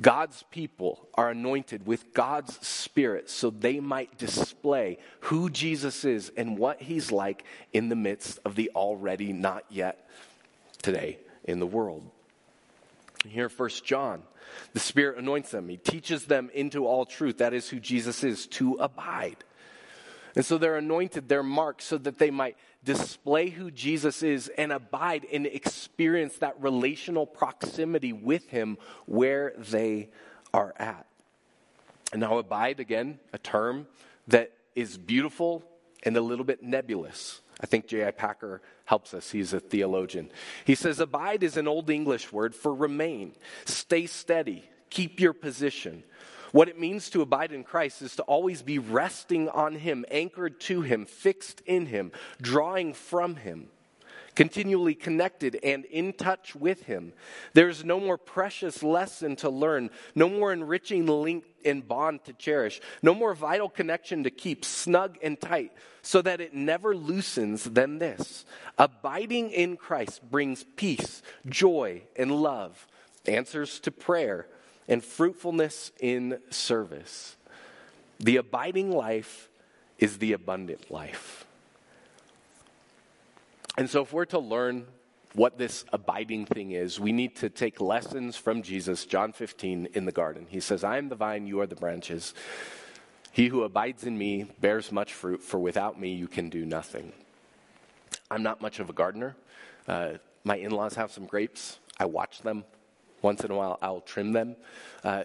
God's 0.03 0.43
people 0.51 1.09
are 1.15 1.31
anointed 1.31 1.87
with 1.87 2.13
God's 2.13 2.67
Spirit 2.67 3.31
so 3.31 3.51
they 3.51 3.79
might 3.79 4.19
display 4.19 4.99
who 5.21 5.49
Jesus 5.49 6.05
is 6.05 6.33
and 6.37 6.59
what 6.59 6.83
he's 6.83 7.13
like 7.13 7.45
in 7.73 7.89
the 7.89 7.97
midst 7.97 8.41
of 8.45 8.57
the 8.57 8.71
already 8.75 9.33
not 9.33 9.65
yet 9.71 10.09
today 10.83 11.19
in 11.45 11.61
the 11.61 11.67
world. 11.67 12.03
Here, 13.25 13.49
First 13.49 13.85
John, 13.85 14.23
the 14.73 14.81
Spirit 14.81 15.19
anoints 15.19 15.53
them. 15.53 15.69
He 15.69 15.77
teaches 15.77 16.27
them 16.27 16.51
into 16.53 16.85
all 16.87 17.07
truth. 17.07 17.39
That 17.39 17.55
is 17.55 17.69
who 17.69 17.79
Jesus 17.79 18.25
is, 18.25 18.47
to 18.49 18.75
abide. 18.75 19.37
And 20.35 20.45
so 20.45 20.59
they're 20.59 20.77
anointed, 20.77 21.29
they're 21.29 21.43
marked 21.43 21.83
so 21.83 21.99
that 21.99 22.19
they 22.19 22.31
might 22.31 22.57
display 22.85 23.51
who 23.51 23.71
Jesus 23.71 24.23
is 24.23 24.49
and 24.59 24.73
abide 24.73 25.27
and 25.33 25.47
experience 25.47 26.37
that 26.39 26.61
relational 26.61 27.27
proximity 27.27 28.13
with 28.13 28.49
him 28.49 28.79
where 29.07 29.53
they 29.57 30.09
are 30.53 30.75
at. 30.79 31.07
And 32.13 32.21
now, 32.21 32.39
abide, 32.39 32.81
again, 32.81 33.19
a 33.33 33.39
term 33.39 33.87
that 34.29 34.53
is 34.75 34.99
beautiful 34.99 35.65
and 36.03 36.17
a 36.17 36.21
little 36.21 36.45
bit 36.45 36.63
nebulous. 36.63 37.41
I 37.61 37.67
think 37.67 37.87
J.I. 37.87 38.11
Packer 38.11 38.61
helps 38.85 39.15
us. 39.15 39.31
He's 39.31 39.53
a 39.53 39.61
theologian. 39.61 40.31
He 40.65 40.75
says, 40.75 41.01
Abide 41.01 41.43
is 41.43 41.57
an 41.57 41.69
old 41.69 41.89
English 41.89 42.33
word 42.33 42.55
for 42.55 42.75
remain, 42.75 43.35
stay 43.65 44.07
steady, 44.07 44.65
keep 44.91 45.21
your 45.21 45.33
position. 45.33 46.03
What 46.53 46.69
it 46.69 46.79
means 46.79 47.09
to 47.11 47.23
abide 47.23 47.53
in 47.53 47.65
Christ 47.65 48.03
is 48.03 48.15
to 48.17 48.23
always 48.25 48.63
be 48.63 48.79
resting 48.79 49.49
on 49.49 49.75
Him, 49.75 50.05
anchored 50.11 50.61
to 50.61 50.83
Him, 50.83 51.07
fixed 51.07 51.63
in 51.65 51.87
Him, 51.87 52.13
drawing 52.41 52.93
from 52.93 53.37
Him, 53.37 53.69
continually 54.35 54.95
connected 54.95 55.59
and 55.65 55.87
in 55.87 56.13
touch 56.13 56.55
with 56.55 56.83
Him. 56.85 57.15
There 57.55 57.71
is 57.71 57.87
no 57.87 57.99
more 57.99 58.19
precious 58.19 58.83
lesson 58.83 59.35
to 59.37 59.49
learn, 59.49 59.89
no 60.15 60.29
more 60.29 60.53
enriching 60.53 61.07
link 61.07 61.45
and 61.65 61.89
bond 61.89 62.25
to 62.25 62.35
cherish, 62.35 62.83
no 63.03 63.15
more 63.15 63.35
vital 63.35 63.71
connection 63.71 64.25
to 64.25 64.31
keep 64.31 64.63
snug 64.63 65.17
and 65.23 65.41
tight 65.41 65.73
so 66.03 66.21
that 66.21 66.43
it 66.43 66.53
never 66.53 66.95
loosens 66.95 67.65
than 67.65 67.99
this. 67.99 68.45
Abiding 68.77 69.51
in 69.53 69.79
Christ 69.79 70.21
brings 70.31 70.65
peace, 70.77 71.23
joy, 71.47 72.03
and 72.15 72.31
love, 72.31 72.87
answers 73.27 73.81
to 73.81 73.91
prayer 73.91 74.49
and 74.89 75.05
fruitfulness 75.05 75.93
in 76.01 76.39
service. 76.51 77.37
The 78.19 78.37
abiding 78.37 78.91
life 78.91 79.49
is 79.99 80.19
the 80.19 80.33
abundant 80.33 80.91
life. 80.91 81.45
And 83.77 83.89
so, 83.89 84.03
if 84.03 84.13
we're 84.13 84.27
to 84.27 84.39
learn 84.39 84.87
what 85.35 85.57
this 85.57 85.85
abiding 85.93 86.45
thing 86.47 86.73
is, 86.73 87.01
we 87.01 87.13
need 87.13 87.37
to 87.37 87.49
take 87.49 87.81
lessons 87.81 88.37
from 88.37 88.63
Jesus, 88.63 89.07
John 89.07 89.33
15, 89.33 89.89
in 89.95 90.05
the 90.05 90.13
garden. 90.13 90.47
He 90.49 90.61
says, 90.61 90.85
I 90.85 90.99
am 90.99 91.09
the 91.09 91.15
vine, 91.15 91.47
you 91.47 91.61
are 91.61 91.67
the 91.67 91.77
branches. 91.77 92.35
He 93.33 93.49
who 93.49 93.63
abides 93.63 94.05
in 94.05 94.19
me 94.19 94.47
bears 94.61 94.93
much 94.93 95.15
fruit, 95.15 95.43
for 95.43 95.59
without 95.59 95.99
me 95.99 96.13
you 96.13 96.29
can 96.29 96.51
do 96.51 96.67
nothing. 96.67 97.13
I'm 98.31 98.43
not 98.43 98.61
much 98.61 98.79
of 98.79 98.91
a 98.91 98.93
gardener. 98.93 99.37
Uh, 99.89 100.15
my 100.45 100.57
in 100.57 100.71
laws 100.71 100.97
have 100.97 101.11
some 101.11 101.25
grapes. 101.25 101.79
I 101.99 102.05
watch 102.05 102.43
them 102.43 102.65
once 103.23 103.45
in 103.45 103.51
a 103.51 103.57
while, 103.57 103.79
I'll 103.81 104.01
trim 104.01 104.33
them. 104.33 104.57
Uh, 105.03 105.25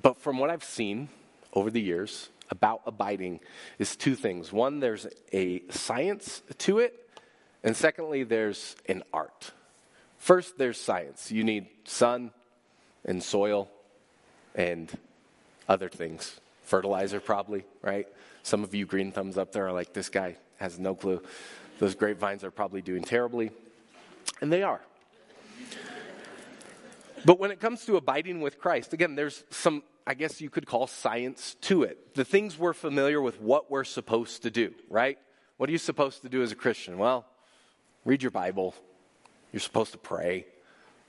but 0.00 0.18
from 0.20 0.38
what 0.38 0.50
I've 0.50 0.64
seen 0.64 1.08
over 1.52 1.70
the 1.70 1.80
years 1.80 2.28
about 2.50 2.82
abiding, 2.86 3.40
is 3.78 3.96
two 3.96 4.14
things. 4.14 4.52
One, 4.52 4.80
there's 4.80 5.06
a 5.32 5.62
science 5.70 6.42
to 6.58 6.80
it, 6.80 7.08
and 7.62 7.76
secondly, 7.76 8.24
there's 8.24 8.76
an 8.86 9.04
art. 9.12 9.52
First, 10.18 10.58
there's 10.58 10.78
science. 10.78 11.30
You 11.30 11.44
need 11.44 11.68
sun 11.84 12.32
and 13.04 13.22
soil 13.22 13.68
and 14.54 14.90
other 15.68 15.88
things. 15.88 16.40
Fertilizer, 16.64 17.20
probably, 17.20 17.64
right? 17.82 18.06
Some 18.42 18.64
of 18.64 18.74
you 18.74 18.84
green 18.84 19.12
thumbs 19.12 19.38
up 19.38 19.52
there 19.52 19.66
are 19.66 19.72
like, 19.72 19.92
this 19.92 20.08
guy 20.08 20.36
has 20.58 20.78
no 20.78 20.94
clue. 20.94 21.22
Those 21.78 21.94
grapevines 21.94 22.44
are 22.44 22.50
probably 22.50 22.82
doing 22.82 23.02
terribly. 23.02 23.50
And 24.40 24.52
they 24.52 24.62
are. 24.62 24.80
But 27.24 27.38
when 27.38 27.50
it 27.50 27.60
comes 27.60 27.84
to 27.86 27.96
abiding 27.96 28.40
with 28.40 28.58
Christ, 28.58 28.92
again, 28.92 29.14
there's 29.14 29.44
some, 29.50 29.82
I 30.06 30.14
guess 30.14 30.40
you 30.40 30.50
could 30.50 30.66
call 30.66 30.86
science 30.86 31.56
to 31.62 31.82
it. 31.82 32.14
The 32.14 32.24
things 32.24 32.58
we're 32.58 32.72
familiar 32.72 33.20
with 33.20 33.40
what 33.40 33.70
we're 33.70 33.84
supposed 33.84 34.42
to 34.42 34.50
do, 34.50 34.72
right? 34.88 35.18
What 35.56 35.68
are 35.68 35.72
you 35.72 35.78
supposed 35.78 36.22
to 36.22 36.28
do 36.28 36.42
as 36.42 36.52
a 36.52 36.56
Christian? 36.56 36.98
Well, 36.98 37.26
read 38.04 38.22
your 38.22 38.30
Bible. 38.30 38.74
You're 39.52 39.60
supposed 39.60 39.92
to 39.92 39.98
pray. 39.98 40.46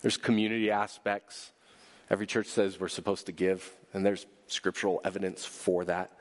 There's 0.02 0.18
community 0.18 0.72
aspects. 0.72 1.52
Every 2.10 2.28
church 2.28 2.48
says 2.48 2.80
we're 2.80 2.90
supposed 2.90 3.28
to 3.28 3.32
give, 3.32 3.70
and 3.94 4.06
there's 4.06 4.26
scriptural 4.48 5.00
evidence 5.06 5.46
for 5.46 5.86
that. 5.86 6.12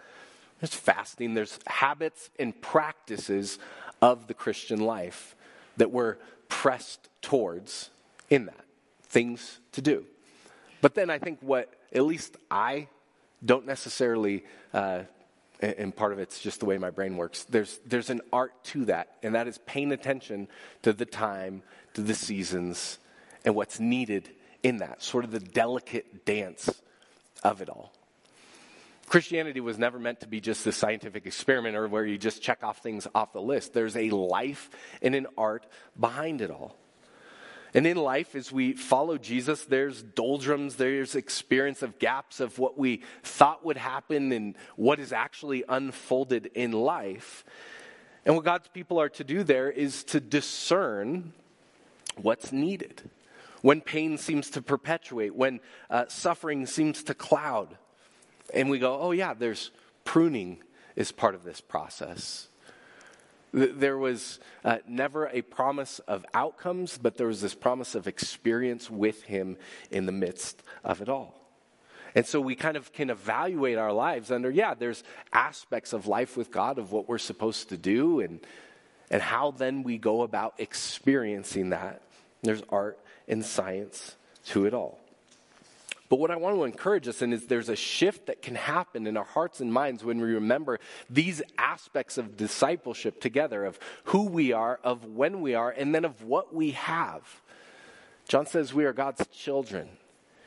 There's 0.60 0.74
fasting, 0.74 1.34
there's 1.34 1.58
habits 1.66 2.30
and 2.38 2.58
practices 2.60 3.58
of 4.02 4.26
the 4.26 4.34
Christian 4.34 4.80
life 4.80 5.34
that 5.78 5.90
we're 5.90 6.16
pressed 6.48 7.08
towards 7.22 7.90
in 8.28 8.44
that 8.46 8.64
things 9.10 9.60
to 9.72 9.82
do. 9.82 10.04
But 10.80 10.94
then 10.94 11.10
I 11.10 11.18
think 11.18 11.38
what, 11.42 11.68
at 11.92 12.04
least 12.04 12.36
I 12.50 12.88
don't 13.44 13.66
necessarily, 13.66 14.44
uh, 14.72 15.02
and 15.60 15.94
part 15.94 16.12
of 16.12 16.18
it's 16.18 16.40
just 16.40 16.60
the 16.60 16.66
way 16.66 16.78
my 16.78 16.90
brain 16.90 17.16
works, 17.16 17.44
there's, 17.44 17.78
there's 17.84 18.08
an 18.08 18.22
art 18.32 18.52
to 18.64 18.86
that, 18.86 19.16
and 19.22 19.34
that 19.34 19.46
is 19.46 19.58
paying 19.66 19.92
attention 19.92 20.48
to 20.82 20.92
the 20.92 21.04
time, 21.04 21.62
to 21.94 22.00
the 22.00 22.14
seasons, 22.14 22.98
and 23.44 23.54
what's 23.54 23.78
needed 23.78 24.30
in 24.62 24.78
that, 24.78 25.02
sort 25.02 25.24
of 25.24 25.30
the 25.30 25.40
delicate 25.40 26.24
dance 26.24 26.70
of 27.42 27.60
it 27.60 27.68
all. 27.68 27.92
Christianity 29.06 29.60
was 29.60 29.76
never 29.76 29.98
meant 29.98 30.20
to 30.20 30.28
be 30.28 30.40
just 30.40 30.64
a 30.68 30.72
scientific 30.72 31.26
experiment 31.26 31.74
or 31.74 31.88
where 31.88 32.06
you 32.06 32.16
just 32.16 32.42
check 32.42 32.62
off 32.62 32.78
things 32.78 33.08
off 33.12 33.32
the 33.32 33.42
list. 33.42 33.72
There's 33.72 33.96
a 33.96 34.08
life 34.10 34.70
and 35.02 35.16
an 35.16 35.26
art 35.36 35.66
behind 35.98 36.42
it 36.42 36.50
all. 36.50 36.76
And 37.72 37.86
in 37.86 37.96
life, 37.96 38.34
as 38.34 38.50
we 38.50 38.72
follow 38.72 39.16
Jesus, 39.16 39.64
there's 39.64 40.02
doldrums, 40.02 40.76
there's 40.76 41.14
experience 41.14 41.82
of 41.82 41.98
gaps 41.98 42.40
of 42.40 42.58
what 42.58 42.76
we 42.76 43.02
thought 43.22 43.64
would 43.64 43.76
happen 43.76 44.32
and 44.32 44.56
what 44.76 44.98
is 44.98 45.12
actually 45.12 45.64
unfolded 45.68 46.50
in 46.54 46.72
life. 46.72 47.44
And 48.24 48.34
what 48.34 48.44
God's 48.44 48.68
people 48.68 49.00
are 49.00 49.08
to 49.10 49.24
do 49.24 49.44
there 49.44 49.70
is 49.70 50.04
to 50.04 50.20
discern 50.20 51.32
what's 52.16 52.52
needed. 52.52 53.08
When 53.62 53.80
pain 53.80 54.18
seems 54.18 54.50
to 54.50 54.62
perpetuate, 54.62 55.34
when 55.34 55.60
uh, 55.88 56.06
suffering 56.08 56.66
seems 56.66 57.02
to 57.04 57.14
cloud, 57.14 57.76
and 58.52 58.68
we 58.68 58.78
go, 58.78 58.98
oh, 58.98 59.12
yeah, 59.12 59.34
there's 59.34 59.70
pruning 60.04 60.62
is 60.96 61.12
part 61.12 61.34
of 61.34 61.44
this 61.44 61.60
process. 61.60 62.48
There 63.52 63.98
was 63.98 64.38
uh, 64.64 64.78
never 64.86 65.26
a 65.28 65.42
promise 65.42 65.98
of 66.00 66.24
outcomes, 66.34 66.98
but 66.98 67.16
there 67.16 67.26
was 67.26 67.40
this 67.40 67.54
promise 67.54 67.94
of 67.94 68.06
experience 68.06 68.88
with 68.88 69.24
Him 69.24 69.56
in 69.90 70.06
the 70.06 70.12
midst 70.12 70.62
of 70.84 71.02
it 71.02 71.08
all. 71.08 71.34
And 72.14 72.26
so 72.26 72.40
we 72.40 72.54
kind 72.54 72.76
of 72.76 72.92
can 72.92 73.10
evaluate 73.10 73.78
our 73.78 73.92
lives 73.92 74.30
under, 74.30 74.50
yeah, 74.50 74.74
there's 74.74 75.04
aspects 75.32 75.92
of 75.92 76.06
life 76.06 76.36
with 76.36 76.50
God 76.50 76.78
of 76.78 76.92
what 76.92 77.08
we're 77.08 77.18
supposed 77.18 77.68
to 77.68 77.76
do 77.76 78.20
and, 78.20 78.40
and 79.10 79.22
how 79.22 79.52
then 79.52 79.82
we 79.82 79.98
go 79.98 80.22
about 80.22 80.54
experiencing 80.58 81.70
that. 81.70 82.02
There's 82.42 82.62
art 82.68 82.98
and 83.28 83.44
science 83.44 84.16
to 84.46 84.66
it 84.66 84.74
all. 84.74 84.98
But 86.10 86.18
what 86.18 86.32
I 86.32 86.36
want 86.36 86.56
to 86.56 86.64
encourage 86.64 87.06
us 87.06 87.22
in 87.22 87.32
is 87.32 87.46
there's 87.46 87.68
a 87.68 87.76
shift 87.76 88.26
that 88.26 88.42
can 88.42 88.56
happen 88.56 89.06
in 89.06 89.16
our 89.16 89.24
hearts 89.24 89.60
and 89.60 89.72
minds 89.72 90.04
when 90.04 90.20
we 90.20 90.34
remember 90.34 90.80
these 91.08 91.40
aspects 91.56 92.18
of 92.18 92.36
discipleship 92.36 93.20
together 93.20 93.64
of 93.64 93.78
who 94.04 94.26
we 94.26 94.52
are, 94.52 94.80
of 94.82 95.04
when 95.04 95.40
we 95.40 95.54
are, 95.54 95.70
and 95.70 95.94
then 95.94 96.04
of 96.04 96.24
what 96.24 96.52
we 96.52 96.72
have. 96.72 97.40
John 98.26 98.44
says 98.44 98.74
we 98.74 98.84
are 98.84 98.92
God's 98.92 99.24
children. 99.28 99.88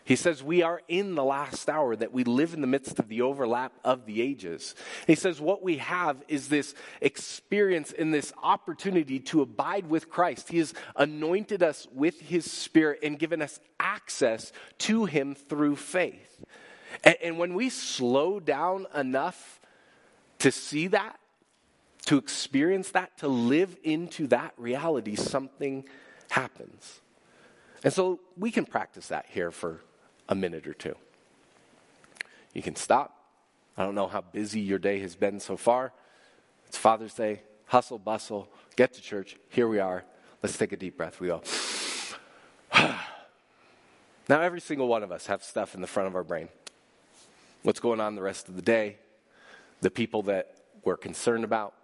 He 0.06 0.18
says 0.18 0.44
we 0.44 0.62
are 0.64 0.82
in 0.90 1.16
the 1.16 1.24
last 1.24 1.70
hour, 1.70 1.96
that 1.96 2.12
we 2.12 2.26
live 2.26 2.54
in 2.54 2.60
the 2.60 2.68
midst 2.68 3.00
of 3.00 3.08
the 3.08 3.22
overlap 3.22 3.72
of 3.86 4.06
the 4.06 4.22
ages. 4.22 4.76
He 5.08 5.16
says 5.16 5.40
what 5.40 5.64
we 5.64 5.78
have 5.78 6.18
is 6.28 6.50
this 6.50 6.76
experience 7.00 7.94
and 7.98 8.14
this 8.14 8.34
opportunity 8.44 9.20
to 9.22 9.42
abide 9.42 9.88
with 9.88 10.10
Christ. 10.10 10.50
He 10.50 10.58
has 10.58 10.74
anointed 10.98 11.64
us 11.64 11.88
with 11.94 12.20
His 12.20 12.52
Spirit 12.52 13.00
and 13.02 13.18
given 13.18 13.42
us 13.42 13.62
access 13.80 14.52
to 14.80 15.06
Him 15.06 15.36
through 15.36 15.78
faith. 15.78 16.44
And, 17.06 17.16
and 17.24 17.38
when 17.38 17.54
we 17.54 17.70
slow 17.70 18.42
down 18.42 18.88
enough 18.94 19.62
to 20.40 20.52
see 20.52 20.88
that, 20.88 21.18
to 22.08 22.18
experience 22.18 22.92
that, 22.92 23.18
to 23.20 23.30
live 23.30 23.78
into 23.84 24.28
that 24.28 24.54
reality, 24.58 25.16
something 25.16 25.86
happens. 26.30 27.00
And 27.86 27.94
so 27.94 28.20
we 28.38 28.52
can 28.52 28.66
practice 28.66 29.08
that 29.08 29.28
here 29.30 29.52
for 29.52 29.80
a 30.34 30.36
minute 30.36 30.68
or 30.68 30.74
two. 30.74 30.96
You 32.54 32.64
can 32.64 32.76
stop. 32.76 33.16
I 33.78 33.84
don't 33.84 33.94
know 33.94 34.08
how 34.08 34.22
busy 34.22 34.60
your 34.60 34.80
day 34.80 35.00
has 35.00 35.16
been 35.16 35.40
so 35.40 35.56
far. 35.56 35.94
It's 36.66 36.76
Father's 36.76 37.14
Day, 37.14 37.44
hustle, 37.68 38.00
bustle, 38.00 38.50
get 38.76 38.94
to 38.94 39.02
church. 39.02 39.38
Here 39.50 39.68
we 39.68 39.80
are. 39.80 40.04
Let's 40.42 40.58
take 40.58 40.72
a 40.72 40.78
deep 40.78 40.98
breath. 40.98 41.20
We 41.20 41.28
go. 41.28 41.44
now, 42.74 44.42
every 44.42 44.60
single 44.60 44.88
one 44.88 45.04
of 45.04 45.12
us 45.12 45.28
have 45.28 45.44
stuff 45.44 45.76
in 45.76 45.82
the 45.82 45.88
front 45.88 46.08
of 46.08 46.16
our 46.16 46.24
brain. 46.24 46.50
What's 47.62 47.80
going 47.80 48.02
on 48.02 48.16
the 48.16 48.24
rest 48.24 48.50
of 48.50 48.56
the 48.56 48.64
day, 48.64 48.98
the 49.82 49.92
people 49.92 50.24
that 50.24 50.56
we're 50.84 50.98
concerned 50.98 51.44
about, 51.44 51.76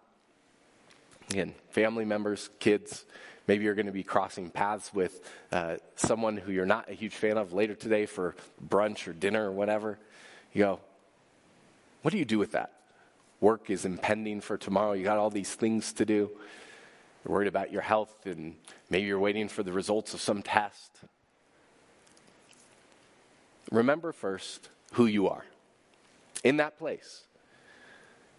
again, 1.29 1.53
family 1.69 2.05
members, 2.05 2.49
kids, 2.59 3.05
Maybe 3.49 3.63
you're 3.63 3.73
going 3.73 3.87
to 3.87 3.91
be 3.91 4.03
crossing 4.03 4.51
paths 4.51 4.93
with 4.93 5.27
uh, 5.51 5.77
someone 5.95 6.37
who 6.37 6.51
you're 6.51 6.67
not 6.67 6.87
a 6.87 6.93
huge 6.93 7.15
fan 7.15 7.35
of 7.35 7.51
later 7.51 7.73
today 7.73 8.05
for 8.05 8.35
brunch 8.63 9.07
or 9.07 9.13
dinner 9.13 9.49
or 9.49 9.51
whatever. 9.51 9.97
You 10.53 10.63
go, 10.63 10.79
what 12.03 12.11
do 12.11 12.19
you 12.19 12.25
do 12.25 12.37
with 12.37 12.51
that? 12.51 12.73
Work 13.41 13.71
is 13.71 13.85
impending 13.85 14.39
for 14.39 14.55
tomorrow. 14.55 14.93
You 14.93 15.03
got 15.03 15.17
all 15.17 15.31
these 15.31 15.55
things 15.55 15.93
to 15.93 16.05
do. 16.05 16.29
You're 17.25 17.33
worried 17.33 17.47
about 17.47 17.71
your 17.71 17.81
health, 17.81 18.27
and 18.27 18.53
maybe 18.91 19.07
you're 19.07 19.17
waiting 19.17 19.47
for 19.47 19.63
the 19.63 19.73
results 19.73 20.13
of 20.13 20.21
some 20.21 20.43
test. 20.43 20.99
Remember 23.71 24.11
first 24.11 24.69
who 24.93 25.07
you 25.07 25.27
are. 25.27 25.45
In 26.43 26.57
that 26.57 26.77
place, 26.77 27.23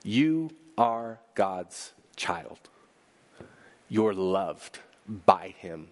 you 0.05 0.53
are 0.79 1.19
God's 1.35 1.95
child. 2.15 2.61
You're 3.91 4.15
loved 4.15 4.79
by 5.07 5.55
him 5.59 5.89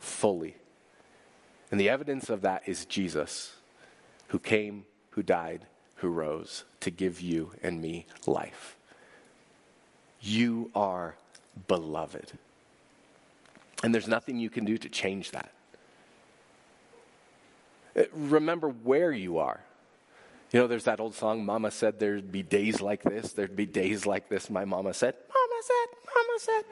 fully. 0.00 0.56
And 1.70 1.78
the 1.78 1.88
evidence 1.88 2.28
of 2.28 2.40
that 2.42 2.62
is 2.66 2.84
Jesus, 2.84 3.54
who 4.28 4.40
came 4.40 4.84
who 5.12 5.22
died, 5.22 5.66
who 5.96 6.08
rose 6.08 6.64
to 6.80 6.90
give 6.90 7.20
you 7.20 7.52
and 7.62 7.80
me 7.80 8.06
life. 8.26 8.76
You 10.20 10.70
are 10.74 11.14
beloved. 11.68 12.32
And 13.82 13.94
there's 13.94 14.08
nothing 14.08 14.38
you 14.38 14.50
can 14.50 14.64
do 14.64 14.78
to 14.78 14.88
change 14.88 15.32
that. 15.32 15.52
Uh, 17.96 18.04
remember 18.12 18.68
where 18.68 19.12
you 19.12 19.38
are. 19.38 19.60
You 20.50 20.60
know, 20.60 20.66
there's 20.66 20.84
that 20.84 21.00
old 21.00 21.14
song, 21.14 21.44
Mama 21.44 21.70
said 21.70 21.98
there'd 21.98 22.32
be 22.32 22.42
days 22.42 22.80
like 22.80 23.02
this, 23.02 23.32
there'd 23.32 23.56
be 23.56 23.66
days 23.66 24.06
like 24.06 24.28
this. 24.28 24.50
My 24.50 24.64
mama 24.64 24.92
said, 24.92 25.14
Mama 25.14 25.62
said, 25.62 25.96
Mama 26.14 26.21
said. 26.38 26.62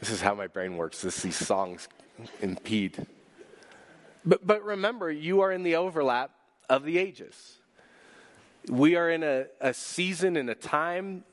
this 0.00 0.10
is 0.10 0.20
how 0.20 0.34
my 0.34 0.46
brain 0.46 0.76
works. 0.76 1.02
This, 1.02 1.22
these 1.22 1.36
songs 1.36 1.88
impede. 2.40 3.06
But, 4.24 4.46
but 4.46 4.64
remember, 4.64 5.10
you 5.10 5.40
are 5.40 5.52
in 5.52 5.62
the 5.62 5.76
overlap 5.76 6.30
of 6.68 6.84
the 6.84 6.98
ages. 6.98 7.58
We 8.68 8.96
are 8.96 9.10
in 9.10 9.22
a, 9.22 9.46
a 9.60 9.72
season 9.72 10.36
and 10.36 10.50
a 10.50 10.54
time 10.54 11.24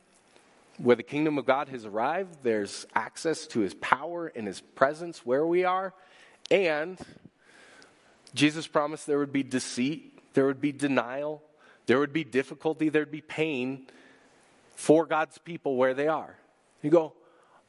where 0.78 0.96
the 0.96 1.04
kingdom 1.04 1.38
of 1.38 1.46
God 1.46 1.70
has 1.70 1.86
arrived. 1.86 2.38
There's 2.43 2.86
access 2.96 3.48
to 3.48 3.60
his 3.60 3.74
power 3.76 4.28
and 4.28 4.48
his 4.48 4.62
presence 4.62 5.26
where 5.26 5.46
we 5.46 5.63
are. 5.63 5.93
And 6.50 6.98
Jesus 8.34 8.67
promised 8.67 9.08
there 9.08 9.20
would 9.20 9.34
be 9.34 9.43
deceit, 9.43 10.20
there 10.34 10.46
would 10.46 10.62
be 10.62 10.72
denial, 10.72 11.41
there 11.88 12.00
would 12.00 12.13
be 12.13 12.24
difficulty, 12.24 12.89
there'd 12.89 13.12
be 13.12 13.22
pain 13.22 13.88
for 14.78 15.08
God's 15.08 15.40
people 15.40 15.76
where 15.76 15.96
they 15.96 16.08
are. 16.08 16.38
You 16.84 16.92
go, 16.92 17.13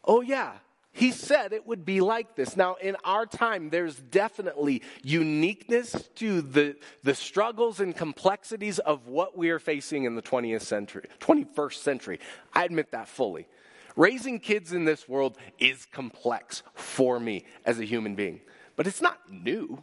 oh, 0.05 0.21
yeah, 0.21 0.53
he 0.92 1.11
said 1.11 1.55
it 1.55 1.66
would 1.66 1.87
be 1.87 2.03
like 2.03 2.37
this. 2.37 2.55
Now, 2.55 2.75
in 2.75 2.99
our 3.03 3.25
time, 3.25 3.71
there's 3.71 3.97
definitely 3.97 4.83
uniqueness 5.03 6.11
to 6.16 6.42
the, 6.42 6.77
the 7.05 7.14
struggles 7.14 7.81
and 7.81 7.97
complexities 7.97 8.79
of 8.79 9.09
what 9.09 9.38
we 9.38 9.49
are 9.49 9.59
facing 9.59 10.05
in 10.05 10.16
the 10.16 10.23
20th 10.23 10.61
century, 10.61 11.09
21st 11.18 11.75
century. 11.75 12.21
I 12.53 12.64
admit 12.64 12.90
that 12.90 13.09
fully. 13.09 13.49
Raising 13.97 14.38
kids 14.38 14.75
in 14.75 14.85
this 14.85 15.09
world 15.09 15.38
is 15.59 15.87
complex 15.87 16.62
for 16.75 17.18
me 17.18 17.47
as 17.64 17.81
a 17.81 17.85
human 17.85 18.16
being, 18.16 18.42
but 18.77 18.87
it's 18.87 19.01
not 19.01 19.18
new. 19.33 19.83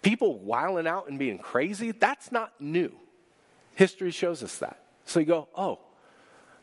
People 0.00 0.38
wiling 0.38 0.86
out 0.86 1.08
and 1.08 1.18
being 1.18 1.38
crazy, 1.38 1.90
that's 1.90 2.30
not 2.30 2.52
new. 2.60 2.92
History 3.74 4.12
shows 4.12 4.44
us 4.44 4.56
that. 4.58 4.80
So 5.10 5.18
you 5.18 5.26
go, 5.26 5.48
oh, 5.56 5.80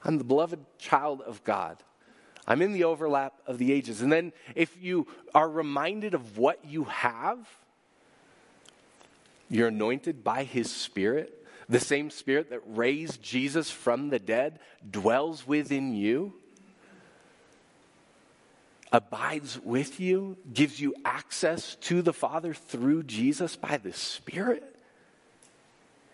I'm 0.06 0.18
the 0.18 0.24
beloved 0.24 0.64
child 0.80 1.22
of 1.22 1.44
God. 1.44 1.84
I'm 2.48 2.62
in 2.62 2.72
the 2.72 2.86
overlap 2.86 3.34
of 3.46 3.58
the 3.58 3.74
ages. 3.74 4.02
And 4.02 4.10
then 4.10 4.32
if 4.56 4.82
you 4.82 5.06
are 5.36 5.50
reminded 5.50 6.14
of 6.14 6.38
what 6.38 6.64
you 6.64 6.86
have, 6.86 7.38
you're 9.50 9.68
anointed 9.68 10.24
by 10.24 10.46
his 10.46 10.72
spirit. 10.72 11.46
The 11.68 11.82
same 11.82 12.10
spirit 12.10 12.52
that 12.52 12.62
raised 12.66 13.22
Jesus 13.22 13.70
from 13.70 14.08
the 14.08 14.20
dead 14.20 14.60
dwells 14.90 15.46
within 15.46 15.94
you 15.94 16.34
abides 18.94 19.60
with 19.62 20.00
you, 20.00 20.38
gives 20.54 20.80
you 20.80 20.96
access 21.04 21.76
to 21.82 22.02
the 22.02 22.14
Father 22.14 22.54
through 22.54 23.04
Jesus 23.04 23.58
by 23.58 23.76
the 23.76 23.92
Spirit. 23.92 24.77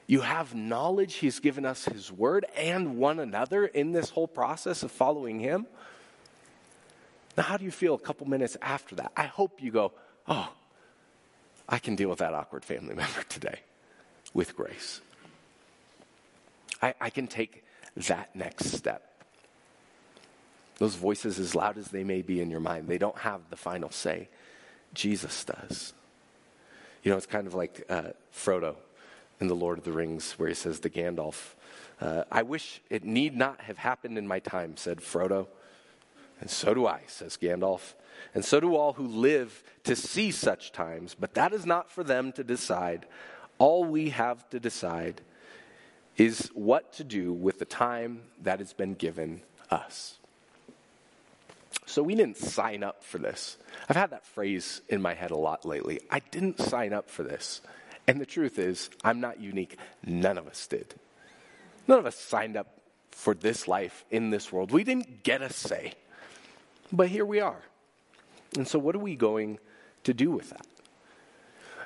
You 0.07 0.21
have 0.21 0.53
knowledge. 0.53 1.15
He's 1.15 1.39
given 1.39 1.65
us 1.65 1.85
His 1.85 2.11
Word 2.11 2.45
and 2.55 2.97
one 2.97 3.19
another 3.19 3.65
in 3.65 3.91
this 3.91 4.09
whole 4.09 4.27
process 4.27 4.83
of 4.83 4.91
following 4.91 5.39
Him. 5.39 5.65
Now, 7.37 7.43
how 7.43 7.57
do 7.57 7.65
you 7.65 7.71
feel 7.71 7.95
a 7.95 7.99
couple 7.99 8.27
minutes 8.27 8.57
after 8.61 8.95
that? 8.95 9.11
I 9.15 9.25
hope 9.25 9.61
you 9.61 9.71
go, 9.71 9.91
oh, 10.27 10.49
I 11.67 11.79
can 11.79 11.95
deal 11.95 12.09
with 12.09 12.19
that 12.19 12.33
awkward 12.33 12.65
family 12.65 12.95
member 12.95 13.23
today 13.29 13.61
with 14.33 14.55
grace. 14.55 15.01
I, 16.81 16.93
I 16.99 17.09
can 17.09 17.27
take 17.27 17.63
that 17.95 18.35
next 18.35 18.71
step. 18.71 19.09
Those 20.79 20.95
voices, 20.95 21.39
as 21.39 21.55
loud 21.55 21.77
as 21.77 21.87
they 21.87 22.03
may 22.03 22.21
be 22.21 22.41
in 22.41 22.49
your 22.49 22.59
mind, 22.59 22.87
they 22.87 22.97
don't 22.97 23.17
have 23.19 23.41
the 23.49 23.55
final 23.55 23.89
say. 23.89 24.27
Jesus 24.93 25.45
does. 25.45 25.93
You 27.03 27.11
know, 27.11 27.17
it's 27.17 27.25
kind 27.25 27.47
of 27.47 27.53
like 27.53 27.85
uh, 27.89 28.09
Frodo 28.35 28.75
in 29.43 29.49
The 29.49 29.55
Lord 29.55 29.77
of 29.77 29.83
the 29.83 29.91
Rings, 29.91 30.31
where 30.39 30.47
he 30.47 30.55
says 30.55 30.79
to 30.79 30.89
Gandalf, 30.89 31.55
uh, 31.99 32.23
I 32.31 32.43
wish 32.43 32.81
it 32.89 33.03
need 33.03 33.35
not 33.35 33.59
have 33.59 33.77
happened 33.77 34.17
in 34.17 34.25
my 34.25 34.39
time, 34.39 34.77
said 34.77 34.99
Frodo. 34.99 35.47
And 36.39 36.49
so 36.49 36.73
do 36.73 36.87
I, 36.87 37.01
says 37.07 37.37
Gandalf. 37.39 37.93
And 38.33 38.45
so 38.45 38.61
do 38.61 38.77
all 38.77 38.93
who 38.93 39.05
live 39.05 39.61
to 39.83 39.97
see 39.97 40.31
such 40.31 40.71
times, 40.71 41.13
but 41.19 41.33
that 41.33 41.51
is 41.51 41.65
not 41.65 41.91
for 41.91 42.05
them 42.05 42.31
to 42.31 42.43
decide. 42.43 43.05
All 43.57 43.83
we 43.83 44.11
have 44.11 44.49
to 44.51 44.61
decide 44.61 45.19
is 46.15 46.49
what 46.53 46.93
to 46.93 47.03
do 47.03 47.33
with 47.33 47.59
the 47.59 47.65
time 47.65 48.21
that 48.43 48.59
has 48.59 48.71
been 48.71 48.93
given 48.93 49.41
us. 49.69 50.19
So 51.85 52.01
we 52.01 52.15
didn't 52.15 52.37
sign 52.37 52.81
up 52.81 53.03
for 53.03 53.17
this. 53.17 53.57
I've 53.89 53.97
had 53.97 54.11
that 54.11 54.25
phrase 54.25 54.81
in 54.87 55.01
my 55.01 55.13
head 55.13 55.31
a 55.31 55.37
lot 55.37 55.65
lately. 55.65 55.99
I 56.09 56.19
didn't 56.19 56.61
sign 56.61 56.93
up 56.93 57.09
for 57.09 57.23
this. 57.23 57.59
And 58.07 58.19
the 58.19 58.25
truth 58.25 58.59
is, 58.59 58.89
I'm 59.03 59.19
not 59.19 59.39
unique. 59.39 59.77
None 60.05 60.37
of 60.37 60.47
us 60.47 60.67
did. 60.67 60.93
None 61.87 61.99
of 61.99 62.05
us 62.05 62.17
signed 62.17 62.57
up 62.57 62.79
for 63.11 63.33
this 63.33 63.67
life 63.67 64.03
in 64.11 64.29
this 64.29 64.51
world. 64.51 64.71
We 64.71 64.83
didn't 64.83 65.23
get 65.23 65.41
a 65.41 65.51
say. 65.51 65.93
But 66.91 67.09
here 67.09 67.25
we 67.25 67.39
are. 67.39 67.61
And 68.55 68.67
so, 68.67 68.77
what 68.77 68.95
are 68.95 68.99
we 68.99 69.15
going 69.15 69.59
to 70.03 70.13
do 70.13 70.31
with 70.31 70.49
that? 70.49 70.65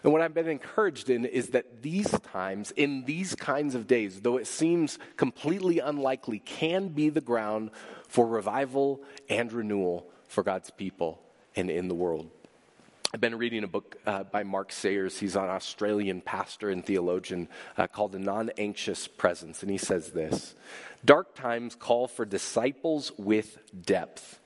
And 0.04 0.14
what 0.14 0.22
I've 0.22 0.34
been 0.34 0.48
encouraged 0.48 1.10
in 1.10 1.26
is 1.26 1.50
that 1.50 1.82
these 1.82 2.10
times, 2.20 2.72
in 2.72 3.06
these 3.06 3.36
kinds 3.36 3.76
of 3.76 3.88
days, 3.88 4.22
though 4.22 4.38
it 4.38 4.48
seems 4.48 5.00
completely 5.16 5.80
unlikely, 5.80 6.40
can 6.40 6.90
be 6.90 7.10
the 7.10 7.22
ground 7.22 7.72
for 8.08 8.28
revival 8.28 9.02
and 9.30 9.52
renewal 9.52 10.08
for 10.28 10.44
God's 10.44 10.70
people 10.70 11.22
and 11.56 11.70
in 11.70 11.88
the 11.88 11.96
world. 11.96 12.30
I've 13.14 13.22
been 13.22 13.38
reading 13.38 13.64
a 13.64 13.68
book 13.68 13.96
uh, 14.06 14.24
by 14.24 14.44
Mark 14.44 14.72
Sayers. 14.72 15.18
He's 15.20 15.36
an 15.36 15.44
Australian 15.44 16.22
pastor 16.22 16.70
and 16.70 16.86
theologian 16.86 17.48
uh, 17.78 17.88
called 17.88 18.12
The 18.12 18.20
Non 18.20 18.52
Anxious 18.58 19.08
Presence. 19.08 19.62
And 19.62 19.72
he 19.72 19.78
says 19.78 20.12
this 20.12 20.56
Dark 21.06 21.36
times 21.36 21.76
call 21.76 22.08
for 22.08 22.26
disciples 22.26 23.12
with 23.18 23.60
depth 23.86 24.40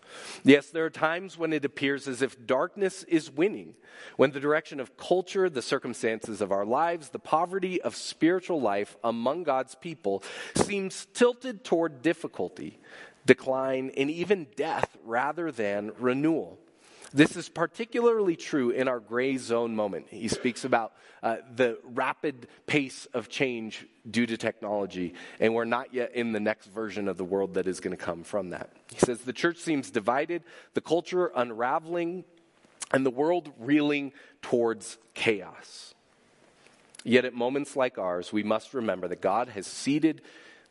Yes, 0.44 0.70
there 0.70 0.86
are 0.86 0.90
times 0.90 1.38
when 1.38 1.54
it 1.54 1.66
appears 1.66 2.08
as 2.08 2.22
if 2.22 2.46
darkness 2.46 3.04
is 3.04 3.32
winning, 3.32 3.76
when 4.18 4.32
the 4.32 4.40
direction 4.40 4.80
of 4.80 4.98
culture, 4.98 5.50
the 5.50 5.62
circumstances 5.62 6.42
of 6.42 6.52
our 6.52 6.66
lives, 6.66 7.10
the 7.10 7.20
poverty 7.20 7.82
of 7.82 7.96
spiritual 7.96 8.62
life 8.62 8.98
among 9.04 9.44
God's 9.44 9.76
people 9.76 10.24
seems 10.56 11.08
tilted 11.14 11.64
toward 11.64 12.02
difficulty, 12.02 12.80
decline, 13.26 13.92
and 13.96 14.10
even 14.10 14.48
death 14.56 14.98
rather 15.04 15.52
than 15.52 15.92
renewal. 15.98 16.60
This 17.14 17.36
is 17.36 17.50
particularly 17.50 18.38
true 18.38 18.70
in 18.70 18.88
our 18.88 19.00
gray 19.00 19.36
zone 19.36 19.76
moment. 19.76 20.08
He 20.10 20.30
speaks 20.30 20.64
about 20.64 20.94
uh, 21.22 21.38
the 21.56 21.78
rapid 21.84 22.48
pace 22.68 23.06
of 23.14 23.28
change 23.28 23.86
due 24.10 24.26
to 24.26 24.38
technology, 24.38 25.14
and 25.40 25.54
we're 25.54 25.66
not 25.66 25.94
yet 25.94 26.16
in 26.16 26.32
the 26.32 26.40
next 26.40 26.68
version 26.68 27.10
of 27.10 27.18
the 27.18 27.26
world 27.26 27.56
that 27.56 27.68
is 27.68 27.82
going 27.82 27.96
to 27.96 28.02
come 28.02 28.24
from 28.24 28.52
that. 28.52 28.70
He 28.94 29.00
says 29.00 29.20
the 29.20 29.34
church 29.34 29.58
seems 29.58 29.92
divided, 29.92 30.44
the 30.74 30.82
culture 30.82 31.32
unraveling, 31.36 32.24
and 32.94 33.06
the 33.06 33.12
world 33.12 33.52
reeling 33.60 34.14
towards 34.42 34.98
chaos. 35.14 35.94
Yet 37.04 37.26
at 37.26 37.34
moments 37.34 37.76
like 37.76 37.98
ours, 37.98 38.32
we 38.32 38.44
must 38.44 38.74
remember 38.74 39.08
that 39.10 39.22
God 39.22 39.50
has 39.50 39.68
seeded 39.68 40.22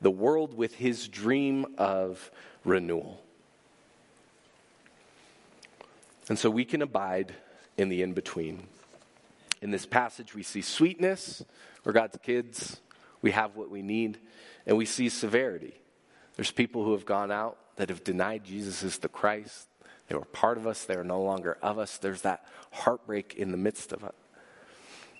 the 0.00 0.10
world 0.10 0.54
with 0.54 0.74
his 0.74 1.06
dream 1.06 1.74
of 1.76 2.30
renewal. 2.64 3.22
And 6.30 6.38
so 6.38 6.48
we 6.48 6.64
can 6.64 6.80
abide 6.80 7.34
in 7.76 7.88
the 7.88 8.02
in 8.02 8.12
between. 8.12 8.68
In 9.60 9.72
this 9.72 9.84
passage, 9.84 10.32
we 10.32 10.44
see 10.44 10.62
sweetness. 10.62 11.44
We're 11.84 11.90
God's 11.90 12.18
kids. 12.22 12.80
We 13.20 13.32
have 13.32 13.56
what 13.56 13.68
we 13.68 13.82
need. 13.82 14.16
And 14.64 14.76
we 14.76 14.86
see 14.86 15.08
severity. 15.08 15.74
There's 16.36 16.52
people 16.52 16.84
who 16.84 16.92
have 16.92 17.04
gone 17.04 17.32
out 17.32 17.58
that 17.76 17.88
have 17.88 18.04
denied 18.04 18.44
Jesus 18.44 18.84
is 18.84 18.98
the 18.98 19.08
Christ. 19.08 19.66
They 20.06 20.14
were 20.14 20.24
part 20.24 20.56
of 20.56 20.68
us. 20.68 20.84
They 20.84 20.94
are 20.94 21.02
no 21.02 21.20
longer 21.20 21.58
of 21.62 21.80
us. 21.80 21.98
There's 21.98 22.22
that 22.22 22.46
heartbreak 22.70 23.34
in 23.34 23.50
the 23.50 23.56
midst 23.56 23.92
of 23.92 24.04
it. 24.04 24.14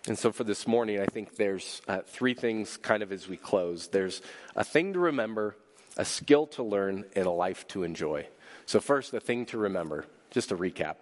And 0.07 0.17
so 0.17 0.31
for 0.31 0.45
this 0.45 0.69
morning, 0.69 1.01
I 1.01 1.07
think 1.07 1.35
there's 1.35 1.83
uh, 1.89 2.03
three 2.07 2.35
things 2.35 2.77
kind 2.77 3.03
of 3.03 3.11
as 3.11 3.29
we 3.29 3.37
close. 3.37 3.89
There's 3.89 4.23
a 4.55 4.63
thing 4.63 4.93
to 4.93 5.01
remember, 5.01 5.57
a 5.97 6.05
skill 6.05 6.47
to 6.49 6.63
learn, 6.63 7.05
and 7.17 7.27
a 7.27 7.33
life 7.33 7.67
to 7.69 7.83
enjoy. 7.83 8.29
So, 8.65 8.79
first, 8.79 9.11
the 9.11 9.19
thing 9.19 9.47
to 9.47 9.59
remember 9.59 10.07
just 10.31 10.53
a 10.53 10.57
recap 10.57 10.97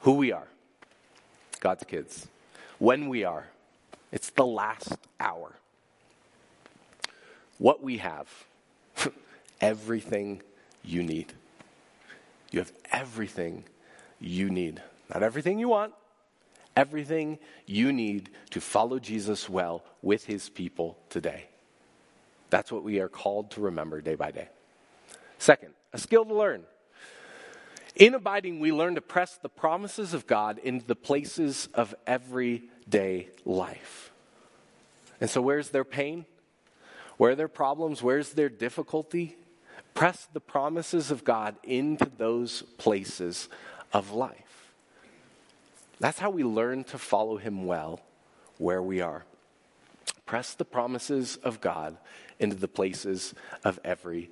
who 0.00 0.12
we 0.12 0.32
are 0.32 0.48
God's 1.60 1.84
kids. 1.84 2.28
When 2.78 3.08
we 3.08 3.24
are, 3.24 3.48
it's 4.12 4.30
the 4.30 4.46
last 4.46 4.96
hour. 5.18 5.52
What 7.58 7.82
we 7.82 7.98
have, 7.98 8.28
everything 9.60 10.42
you 10.84 11.02
need. 11.02 11.32
You 12.50 12.60
have 12.60 12.72
everything 12.92 13.64
you 14.20 14.48
need. 14.50 14.80
Not 15.12 15.22
everything 15.22 15.58
you 15.58 15.68
want, 15.68 15.94
everything 16.76 17.38
you 17.66 17.92
need 17.92 18.30
to 18.50 18.60
follow 18.60 18.98
Jesus 18.98 19.48
well 19.48 19.82
with 20.02 20.24
his 20.24 20.48
people 20.48 20.96
today. 21.10 21.46
That's 22.50 22.70
what 22.70 22.84
we 22.84 23.00
are 23.00 23.08
called 23.08 23.50
to 23.52 23.60
remember 23.60 24.00
day 24.00 24.14
by 24.14 24.30
day. 24.30 24.48
Second, 25.38 25.74
a 25.92 25.98
skill 25.98 26.24
to 26.24 26.34
learn. 26.34 26.62
In 27.98 28.14
abiding, 28.14 28.60
we 28.60 28.70
learn 28.70 28.94
to 28.94 29.00
press 29.00 29.36
the 29.42 29.48
promises 29.48 30.14
of 30.14 30.28
God 30.28 30.58
into 30.58 30.86
the 30.86 30.94
places 30.94 31.68
of 31.74 31.96
everyday 32.06 33.28
life. 33.44 34.12
And 35.20 35.28
so, 35.28 35.42
where's 35.42 35.70
their 35.70 35.84
pain? 35.84 36.24
Where 37.16 37.32
are 37.32 37.34
their 37.34 37.48
problems? 37.48 38.00
Where's 38.00 38.34
their 38.34 38.48
difficulty? 38.48 39.36
Press 39.94 40.28
the 40.32 40.40
promises 40.40 41.10
of 41.10 41.24
God 41.24 41.56
into 41.64 42.08
those 42.16 42.62
places 42.78 43.48
of 43.92 44.12
life. 44.12 44.72
That's 45.98 46.20
how 46.20 46.30
we 46.30 46.44
learn 46.44 46.84
to 46.84 46.98
follow 46.98 47.36
Him 47.36 47.66
well 47.66 47.98
where 48.58 48.82
we 48.82 49.00
are. 49.00 49.24
Press 50.24 50.54
the 50.54 50.64
promises 50.64 51.36
of 51.42 51.60
God 51.60 51.96
into 52.38 52.54
the 52.54 52.68
places 52.68 53.34
of 53.64 53.80
everyday 53.82 54.30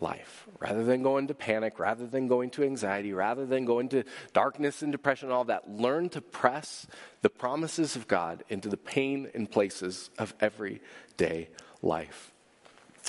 life. 0.00 0.46
Rather 0.58 0.84
than 0.84 1.02
going 1.02 1.28
to 1.28 1.34
panic, 1.34 1.78
rather 1.78 2.06
than 2.06 2.28
going 2.28 2.50
to 2.50 2.62
anxiety, 2.62 3.12
rather 3.12 3.46
than 3.46 3.64
going 3.64 3.88
to 3.90 4.04
darkness 4.32 4.82
and 4.82 4.92
depression 4.92 5.30
all 5.30 5.44
that, 5.44 5.70
learn 5.70 6.08
to 6.10 6.20
press 6.20 6.86
the 7.22 7.30
promises 7.30 7.96
of 7.96 8.08
God 8.08 8.44
into 8.48 8.68
the 8.68 8.76
pain 8.76 9.30
and 9.34 9.50
places 9.50 10.10
of 10.18 10.34
everyday 10.40 11.48
life. 11.82 12.32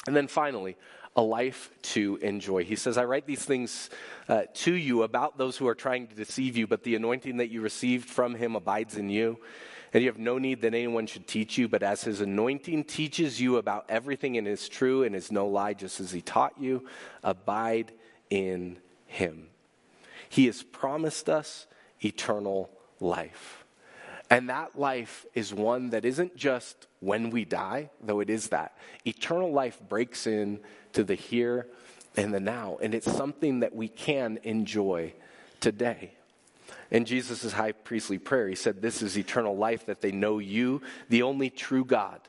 And 0.07 0.15
then 0.15 0.27
finally, 0.27 0.75
a 1.15 1.21
life 1.21 1.71
to 1.81 2.17
enjoy. 2.17 2.65
He 2.65 2.75
says, 2.75 2.97
I 2.97 3.05
write 3.05 3.25
these 3.25 3.45
things 3.45 3.89
uh, 4.27 4.43
to 4.53 4.73
you 4.73 5.03
about 5.03 5.37
those 5.37 5.55
who 5.55 5.67
are 5.67 5.75
trying 5.75 6.07
to 6.07 6.15
deceive 6.15 6.57
you, 6.57 6.67
but 6.67 6.83
the 6.83 6.95
anointing 6.95 7.37
that 7.37 7.49
you 7.49 7.61
received 7.61 8.09
from 8.09 8.35
him 8.35 8.55
abides 8.55 8.97
in 8.97 9.09
you. 9.09 9.39
And 9.95 10.03
you 10.03 10.09
have 10.09 10.19
no 10.19 10.37
need 10.37 10.59
that 10.63 10.73
anyone 10.73 11.07
should 11.07 11.25
teach 11.25 11.57
you, 11.57 11.69
but 11.69 11.81
as 11.81 12.03
his 12.03 12.19
anointing 12.19 12.83
teaches 12.83 13.39
you 13.39 13.55
about 13.55 13.85
everything 13.87 14.37
and 14.37 14.45
is 14.45 14.67
true 14.67 15.03
and 15.03 15.15
is 15.15 15.31
no 15.31 15.47
lie, 15.47 15.73
just 15.73 16.01
as 16.01 16.11
he 16.11 16.19
taught 16.19 16.51
you, 16.59 16.85
abide 17.23 17.93
in 18.29 18.77
him. 19.05 19.47
He 20.27 20.47
has 20.47 20.63
promised 20.63 21.29
us 21.29 21.65
eternal 22.03 22.69
life. 22.99 23.63
And 24.29 24.49
that 24.49 24.77
life 24.77 25.25
is 25.33 25.53
one 25.53 25.91
that 25.91 26.03
isn't 26.03 26.35
just 26.35 26.87
when 26.99 27.29
we 27.29 27.45
die, 27.45 27.89
though 28.03 28.19
it 28.19 28.29
is 28.29 28.49
that. 28.49 28.77
Eternal 29.05 29.53
life 29.53 29.81
breaks 29.87 30.27
in 30.27 30.59
to 30.91 31.05
the 31.05 31.15
here 31.15 31.67
and 32.17 32.33
the 32.33 32.41
now, 32.41 32.77
and 32.81 32.93
it's 32.93 33.09
something 33.09 33.61
that 33.61 33.73
we 33.73 33.87
can 33.87 34.39
enjoy 34.43 35.13
today. 35.61 36.11
In 36.91 37.05
Jesus' 37.05 37.53
high 37.53 37.71
priestly 37.71 38.17
prayer, 38.17 38.47
he 38.47 38.55
said, 38.55 38.81
This 38.81 39.01
is 39.01 39.17
eternal 39.17 39.57
life, 39.57 39.85
that 39.85 40.01
they 40.01 40.11
know 40.11 40.39
you, 40.39 40.81
the 41.09 41.23
only 41.23 41.49
true 41.49 41.85
God, 41.85 42.21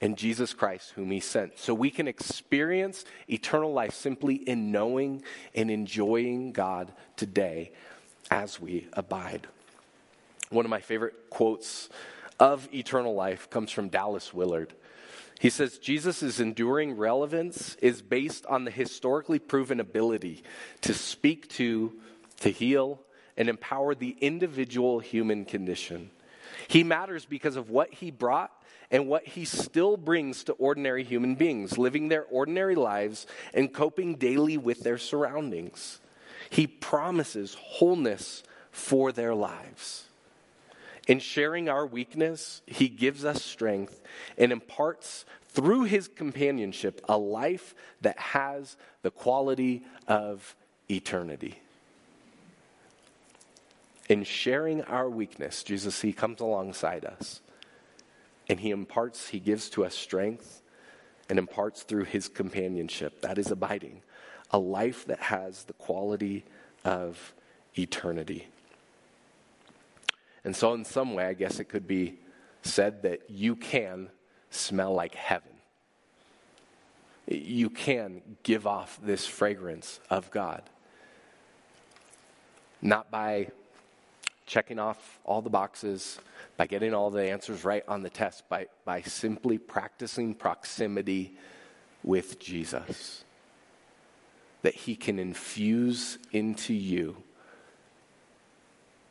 and 0.00 0.16
Jesus 0.16 0.54
Christ, 0.54 0.92
whom 0.92 1.10
he 1.10 1.20
sent. 1.20 1.58
So 1.58 1.74
we 1.74 1.90
can 1.90 2.08
experience 2.08 3.04
eternal 3.28 3.72
life 3.72 3.94
simply 3.94 4.36
in 4.36 4.70
knowing 4.70 5.22
and 5.54 5.70
enjoying 5.70 6.52
God 6.52 6.92
today 7.16 7.72
as 8.30 8.60
we 8.60 8.88
abide. 8.92 9.46
One 10.50 10.64
of 10.64 10.70
my 10.70 10.80
favorite 10.80 11.30
quotes 11.30 11.88
of 12.38 12.68
eternal 12.72 13.14
life 13.14 13.50
comes 13.50 13.72
from 13.72 13.88
Dallas 13.88 14.32
Willard. 14.32 14.74
He 15.38 15.50
says 15.50 15.78
Jesus' 15.78 16.40
enduring 16.40 16.96
relevance 16.96 17.76
is 17.76 18.00
based 18.00 18.46
on 18.46 18.64
the 18.64 18.70
historically 18.70 19.38
proven 19.38 19.80
ability 19.80 20.42
to 20.82 20.94
speak 20.94 21.48
to, 21.50 21.92
to 22.40 22.50
heal, 22.50 23.00
and 23.36 23.48
empower 23.48 23.94
the 23.94 24.16
individual 24.20 25.00
human 25.00 25.44
condition. 25.44 26.10
He 26.68 26.82
matters 26.84 27.24
because 27.24 27.56
of 27.56 27.70
what 27.70 27.92
he 27.92 28.10
brought 28.10 28.50
and 28.90 29.08
what 29.08 29.26
he 29.26 29.44
still 29.44 29.96
brings 29.96 30.44
to 30.44 30.52
ordinary 30.54 31.04
human 31.04 31.34
beings, 31.34 31.76
living 31.76 32.08
their 32.08 32.24
ordinary 32.24 32.74
lives 32.74 33.26
and 33.52 33.72
coping 33.72 34.14
daily 34.14 34.56
with 34.56 34.80
their 34.80 34.98
surroundings. 34.98 36.00
He 36.50 36.66
promises 36.66 37.56
wholeness 37.58 38.42
for 38.70 39.12
their 39.12 39.34
lives. 39.34 40.04
In 41.08 41.18
sharing 41.18 41.68
our 41.68 41.86
weakness, 41.86 42.62
he 42.66 42.88
gives 42.88 43.24
us 43.24 43.42
strength 43.42 44.00
and 44.36 44.52
imparts 44.52 45.24
through 45.48 45.84
his 45.84 46.08
companionship 46.08 47.00
a 47.08 47.16
life 47.16 47.74
that 48.00 48.18
has 48.18 48.76
the 49.02 49.10
quality 49.10 49.84
of 50.06 50.54
eternity. 50.90 51.60
In 54.08 54.22
sharing 54.22 54.82
our 54.82 55.10
weakness, 55.10 55.62
Jesus, 55.62 56.00
he 56.00 56.12
comes 56.12 56.40
alongside 56.40 57.04
us 57.04 57.40
and 58.48 58.60
he 58.60 58.70
imparts, 58.70 59.28
he 59.28 59.40
gives 59.40 59.68
to 59.70 59.84
us 59.84 59.94
strength 59.94 60.62
and 61.28 61.38
imparts 61.38 61.82
through 61.82 62.04
his 62.04 62.28
companionship. 62.28 63.20
That 63.22 63.38
is 63.38 63.50
abiding. 63.50 64.02
A 64.52 64.58
life 64.58 65.06
that 65.06 65.20
has 65.20 65.64
the 65.64 65.72
quality 65.72 66.44
of 66.84 67.34
eternity. 67.76 68.46
And 70.44 70.54
so, 70.54 70.72
in 70.74 70.84
some 70.84 71.14
way, 71.14 71.24
I 71.24 71.34
guess 71.34 71.58
it 71.58 71.64
could 71.64 71.88
be 71.88 72.20
said 72.62 73.02
that 73.02 73.28
you 73.28 73.56
can 73.56 74.08
smell 74.50 74.94
like 74.94 75.16
heaven. 75.16 75.50
You 77.26 77.68
can 77.68 78.22
give 78.44 78.64
off 78.68 79.00
this 79.02 79.26
fragrance 79.26 79.98
of 80.08 80.30
God. 80.30 80.62
Not 82.80 83.10
by 83.10 83.48
checking 84.46 84.78
off 84.78 85.18
all 85.24 85.42
the 85.42 85.50
boxes, 85.50 86.18
by 86.56 86.66
getting 86.66 86.94
all 86.94 87.10
the 87.10 87.30
answers 87.30 87.64
right 87.64 87.84
on 87.88 88.02
the 88.02 88.10
test, 88.10 88.48
by, 88.48 88.66
by 88.84 89.02
simply 89.02 89.58
practicing 89.58 90.34
proximity 90.34 91.36
with 92.02 92.38
Jesus. 92.38 93.24
That 94.62 94.74
He 94.74 94.96
can 94.96 95.18
infuse 95.18 96.18
into 96.32 96.72
you 96.72 97.16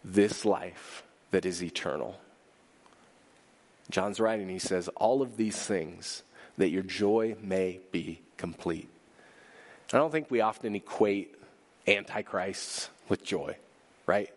this 0.03 0.45
life 0.45 1.03
that 1.31 1.45
is 1.45 1.63
eternal. 1.63 2.19
John's 3.89 4.19
writing, 4.19 4.49
he 4.49 4.59
says, 4.59 4.87
All 4.95 5.21
of 5.21 5.37
these 5.37 5.57
things 5.57 6.23
that 6.57 6.69
your 6.69 6.83
joy 6.83 7.35
may 7.41 7.79
be 7.91 8.21
complete. 8.37 8.89
I 9.93 9.97
don't 9.97 10.11
think 10.11 10.31
we 10.31 10.41
often 10.41 10.75
equate 10.75 11.35
antichrists 11.87 12.89
with 13.09 13.23
joy, 13.23 13.55
right? 14.07 14.29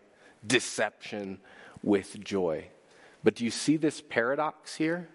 Deception 0.45 1.39
with 1.83 2.23
joy. 2.23 2.65
But 3.23 3.35
do 3.35 3.45
you 3.45 3.51
see 3.51 3.77
this 3.77 4.01
paradox 4.01 4.75
here? 4.75 5.09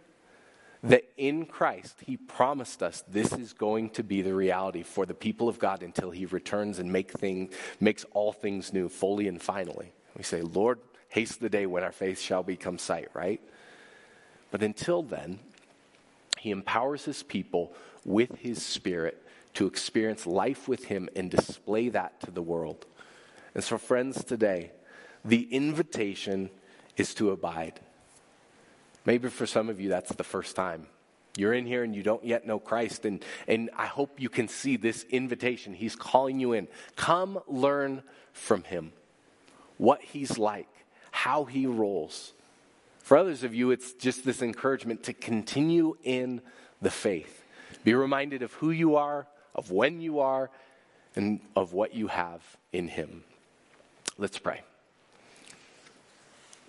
That 0.82 1.04
in 1.16 1.46
Christ, 1.46 1.96
He 2.04 2.18
promised 2.18 2.82
us 2.82 3.02
this 3.08 3.32
is 3.32 3.54
going 3.54 3.90
to 3.90 4.02
be 4.02 4.20
the 4.20 4.34
reality 4.34 4.82
for 4.82 5.06
the 5.06 5.14
people 5.14 5.48
of 5.48 5.58
God 5.58 5.82
until 5.82 6.10
He 6.10 6.26
returns 6.26 6.78
and 6.78 6.92
make 6.92 7.12
thing, 7.12 7.50
makes 7.80 8.04
all 8.12 8.32
things 8.32 8.72
new, 8.72 8.90
fully 8.90 9.26
and 9.26 9.40
finally. 9.40 9.94
We 10.14 10.24
say, 10.24 10.42
Lord, 10.42 10.78
Haste 11.14 11.40
the 11.40 11.48
day 11.48 11.64
when 11.64 11.84
our 11.84 11.92
faith 11.92 12.20
shall 12.20 12.42
become 12.42 12.76
sight, 12.76 13.08
right? 13.14 13.40
But 14.50 14.64
until 14.64 15.00
then, 15.00 15.38
he 16.40 16.50
empowers 16.50 17.04
his 17.04 17.22
people 17.22 17.72
with 18.04 18.34
his 18.38 18.60
spirit 18.60 19.24
to 19.54 19.68
experience 19.68 20.26
life 20.26 20.66
with 20.66 20.86
him 20.86 21.08
and 21.14 21.30
display 21.30 21.88
that 21.90 22.20
to 22.22 22.32
the 22.32 22.42
world. 22.42 22.84
And 23.54 23.62
so, 23.62 23.78
friends, 23.78 24.24
today, 24.24 24.72
the 25.24 25.42
invitation 25.52 26.50
is 26.96 27.14
to 27.14 27.30
abide. 27.30 27.80
Maybe 29.04 29.28
for 29.28 29.46
some 29.46 29.68
of 29.68 29.80
you, 29.80 29.88
that's 29.88 30.12
the 30.12 30.24
first 30.24 30.56
time. 30.56 30.86
You're 31.36 31.54
in 31.54 31.66
here 31.66 31.82
and 31.82 31.94
you 31.94 32.02
don't 32.02 32.24
yet 32.24 32.46
know 32.46 32.58
Christ, 32.58 33.04
and, 33.04 33.24
and 33.48 33.70
I 33.76 33.86
hope 33.86 34.20
you 34.20 34.28
can 34.28 34.46
see 34.46 34.76
this 34.76 35.04
invitation. 35.10 35.74
He's 35.74 35.96
calling 35.96 36.38
you 36.38 36.52
in. 36.52 36.68
Come 36.94 37.40
learn 37.48 38.02
from 38.32 38.62
him 38.62 38.92
what 39.76 40.00
he's 40.00 40.38
like 40.38 40.68
how 41.14 41.44
he 41.44 41.64
rolls. 41.64 42.32
For 42.98 43.16
others 43.16 43.44
of 43.44 43.54
you, 43.54 43.70
it's 43.70 43.92
just 43.92 44.24
this 44.24 44.42
encouragement 44.42 45.04
to 45.04 45.12
continue 45.12 45.96
in 46.02 46.42
the 46.82 46.90
faith. 46.90 47.44
Be 47.84 47.94
reminded 47.94 48.42
of 48.42 48.52
who 48.54 48.72
you 48.72 48.96
are, 48.96 49.28
of 49.54 49.70
when 49.70 50.00
you 50.00 50.18
are, 50.18 50.50
and 51.14 51.38
of 51.54 51.72
what 51.72 51.94
you 51.94 52.08
have 52.08 52.42
in 52.72 52.88
him. 52.88 53.22
Let's 54.18 54.40
pray. 54.40 54.62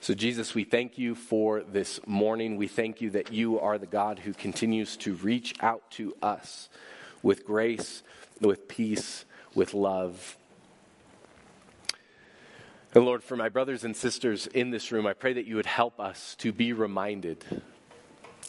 So, 0.05 0.13
Jesus, 0.13 0.53
we 0.53 0.65
thank 0.65 0.99
you 0.99 1.15
for 1.15 1.63
this 1.63 1.99
morning. 2.05 2.57
We 2.57 2.67
thank 2.67 3.01
you 3.01 3.09
that 3.09 3.33
you 3.33 3.59
are 3.59 3.79
the 3.79 3.87
God 3.87 4.19
who 4.19 4.33
continues 4.33 4.97
to 4.97 5.15
reach 5.15 5.55
out 5.61 5.89
to 5.93 6.15
us 6.21 6.69
with 7.23 7.43
grace, 7.43 8.03
with 8.39 8.67
peace, 8.67 9.25
with 9.55 9.73
love. 9.73 10.37
And 12.93 13.03
Lord, 13.03 13.23
for 13.23 13.35
my 13.35 13.49
brothers 13.49 13.83
and 13.83 13.97
sisters 13.97 14.45
in 14.45 14.69
this 14.69 14.91
room, 14.91 15.07
I 15.07 15.13
pray 15.13 15.33
that 15.33 15.47
you 15.47 15.55
would 15.55 15.65
help 15.65 15.99
us 15.99 16.35
to 16.35 16.51
be 16.51 16.71
reminded 16.71 17.43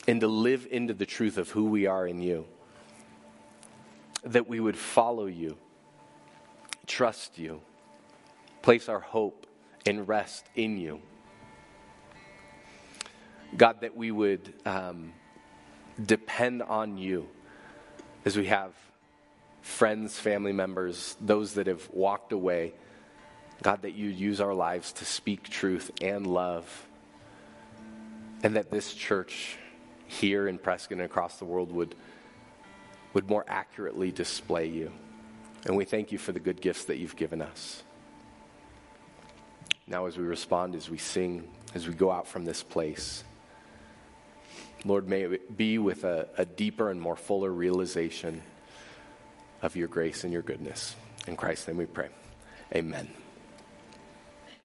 and 0.07 0.21
to 0.21 0.29
live 0.29 0.69
into 0.71 0.93
the 0.93 1.07
truth 1.07 1.39
of 1.39 1.49
who 1.49 1.71
we 1.71 1.87
are 1.87 2.07
in 2.07 2.21
you. 2.21 2.45
That 4.25 4.47
we 4.47 4.61
would 4.61 4.77
follow 4.77 5.25
you, 5.25 5.57
trust 6.87 7.39
you, 7.39 7.63
place 8.61 8.91
our 8.91 9.01
hope 9.01 9.47
and 9.87 10.07
rest 10.07 10.45
in 10.55 10.77
you. 10.77 11.01
God, 13.57 13.83
that 13.83 13.97
we 13.97 14.11
would 14.11 14.53
um, 14.65 15.13
depend 16.05 16.63
on 16.63 16.99
you 16.99 17.29
as 18.25 18.37
we 18.37 18.47
have 18.47 18.73
friends, 19.63 20.19
family 20.19 20.53
members, 20.53 21.17
those 21.21 21.55
that 21.55 21.67
have 21.67 21.89
walked 21.93 22.33
away. 22.33 22.75
God, 23.63 23.83
that 23.83 23.95
you 23.95 24.09
use 24.09 24.41
our 24.41 24.55
lives 24.55 24.93
to 24.95 25.05
speak 25.05 25.49
truth 25.49 25.91
and 26.01 26.27
love. 26.27 26.87
And 28.43 28.57
that 28.57 28.71
this 28.71 28.93
church 28.93 29.57
here 30.07 30.47
in 30.47 30.59
Prescott 30.59 30.99
and 30.99 31.03
across 31.03 31.39
the 31.39 31.45
world 31.45 31.73
would, 31.73 31.95
would 33.15 33.29
more 33.29 33.45
accurately 33.49 34.13
display 34.13 34.67
you. 34.67 34.93
And 35.65 35.77
we 35.77 35.85
thank 35.85 36.13
you 36.13 36.19
for 36.19 36.33
the 36.33 36.41
good 36.41 36.61
gifts 36.61 36.85
that 36.85 36.99
you've 36.99 37.17
given 37.17 37.43
us. 37.43 37.83
Now, 39.87 40.07
as 40.07 40.17
we 40.17 40.25
respond, 40.25 40.75
as 40.75 40.91
we 40.91 40.99
sing, 40.99 41.49
as 41.75 41.89
we 41.89 41.95
go 41.95 42.11
out 42.11 42.29
from 42.29 42.45
this 42.45 42.63
place, 42.63 43.25
Lord, 44.87 45.09
may 45.09 45.23
it 45.23 45.57
be 45.57 45.79
with 45.79 46.05
a, 46.05 46.29
a 46.39 46.45
deeper 46.45 46.91
and 46.91 47.01
more 47.01 47.17
fuller 47.17 47.51
realization 47.51 48.43
of 49.63 49.75
your 49.75 49.89
grace 49.89 50.25
and 50.25 50.33
your 50.33 50.43
goodness. 50.43 50.95
In 51.27 51.37
Christ's 51.37 51.69
name 51.69 51.79
we 51.79 51.87
pray. 51.87 52.09
Amen. 52.75 53.09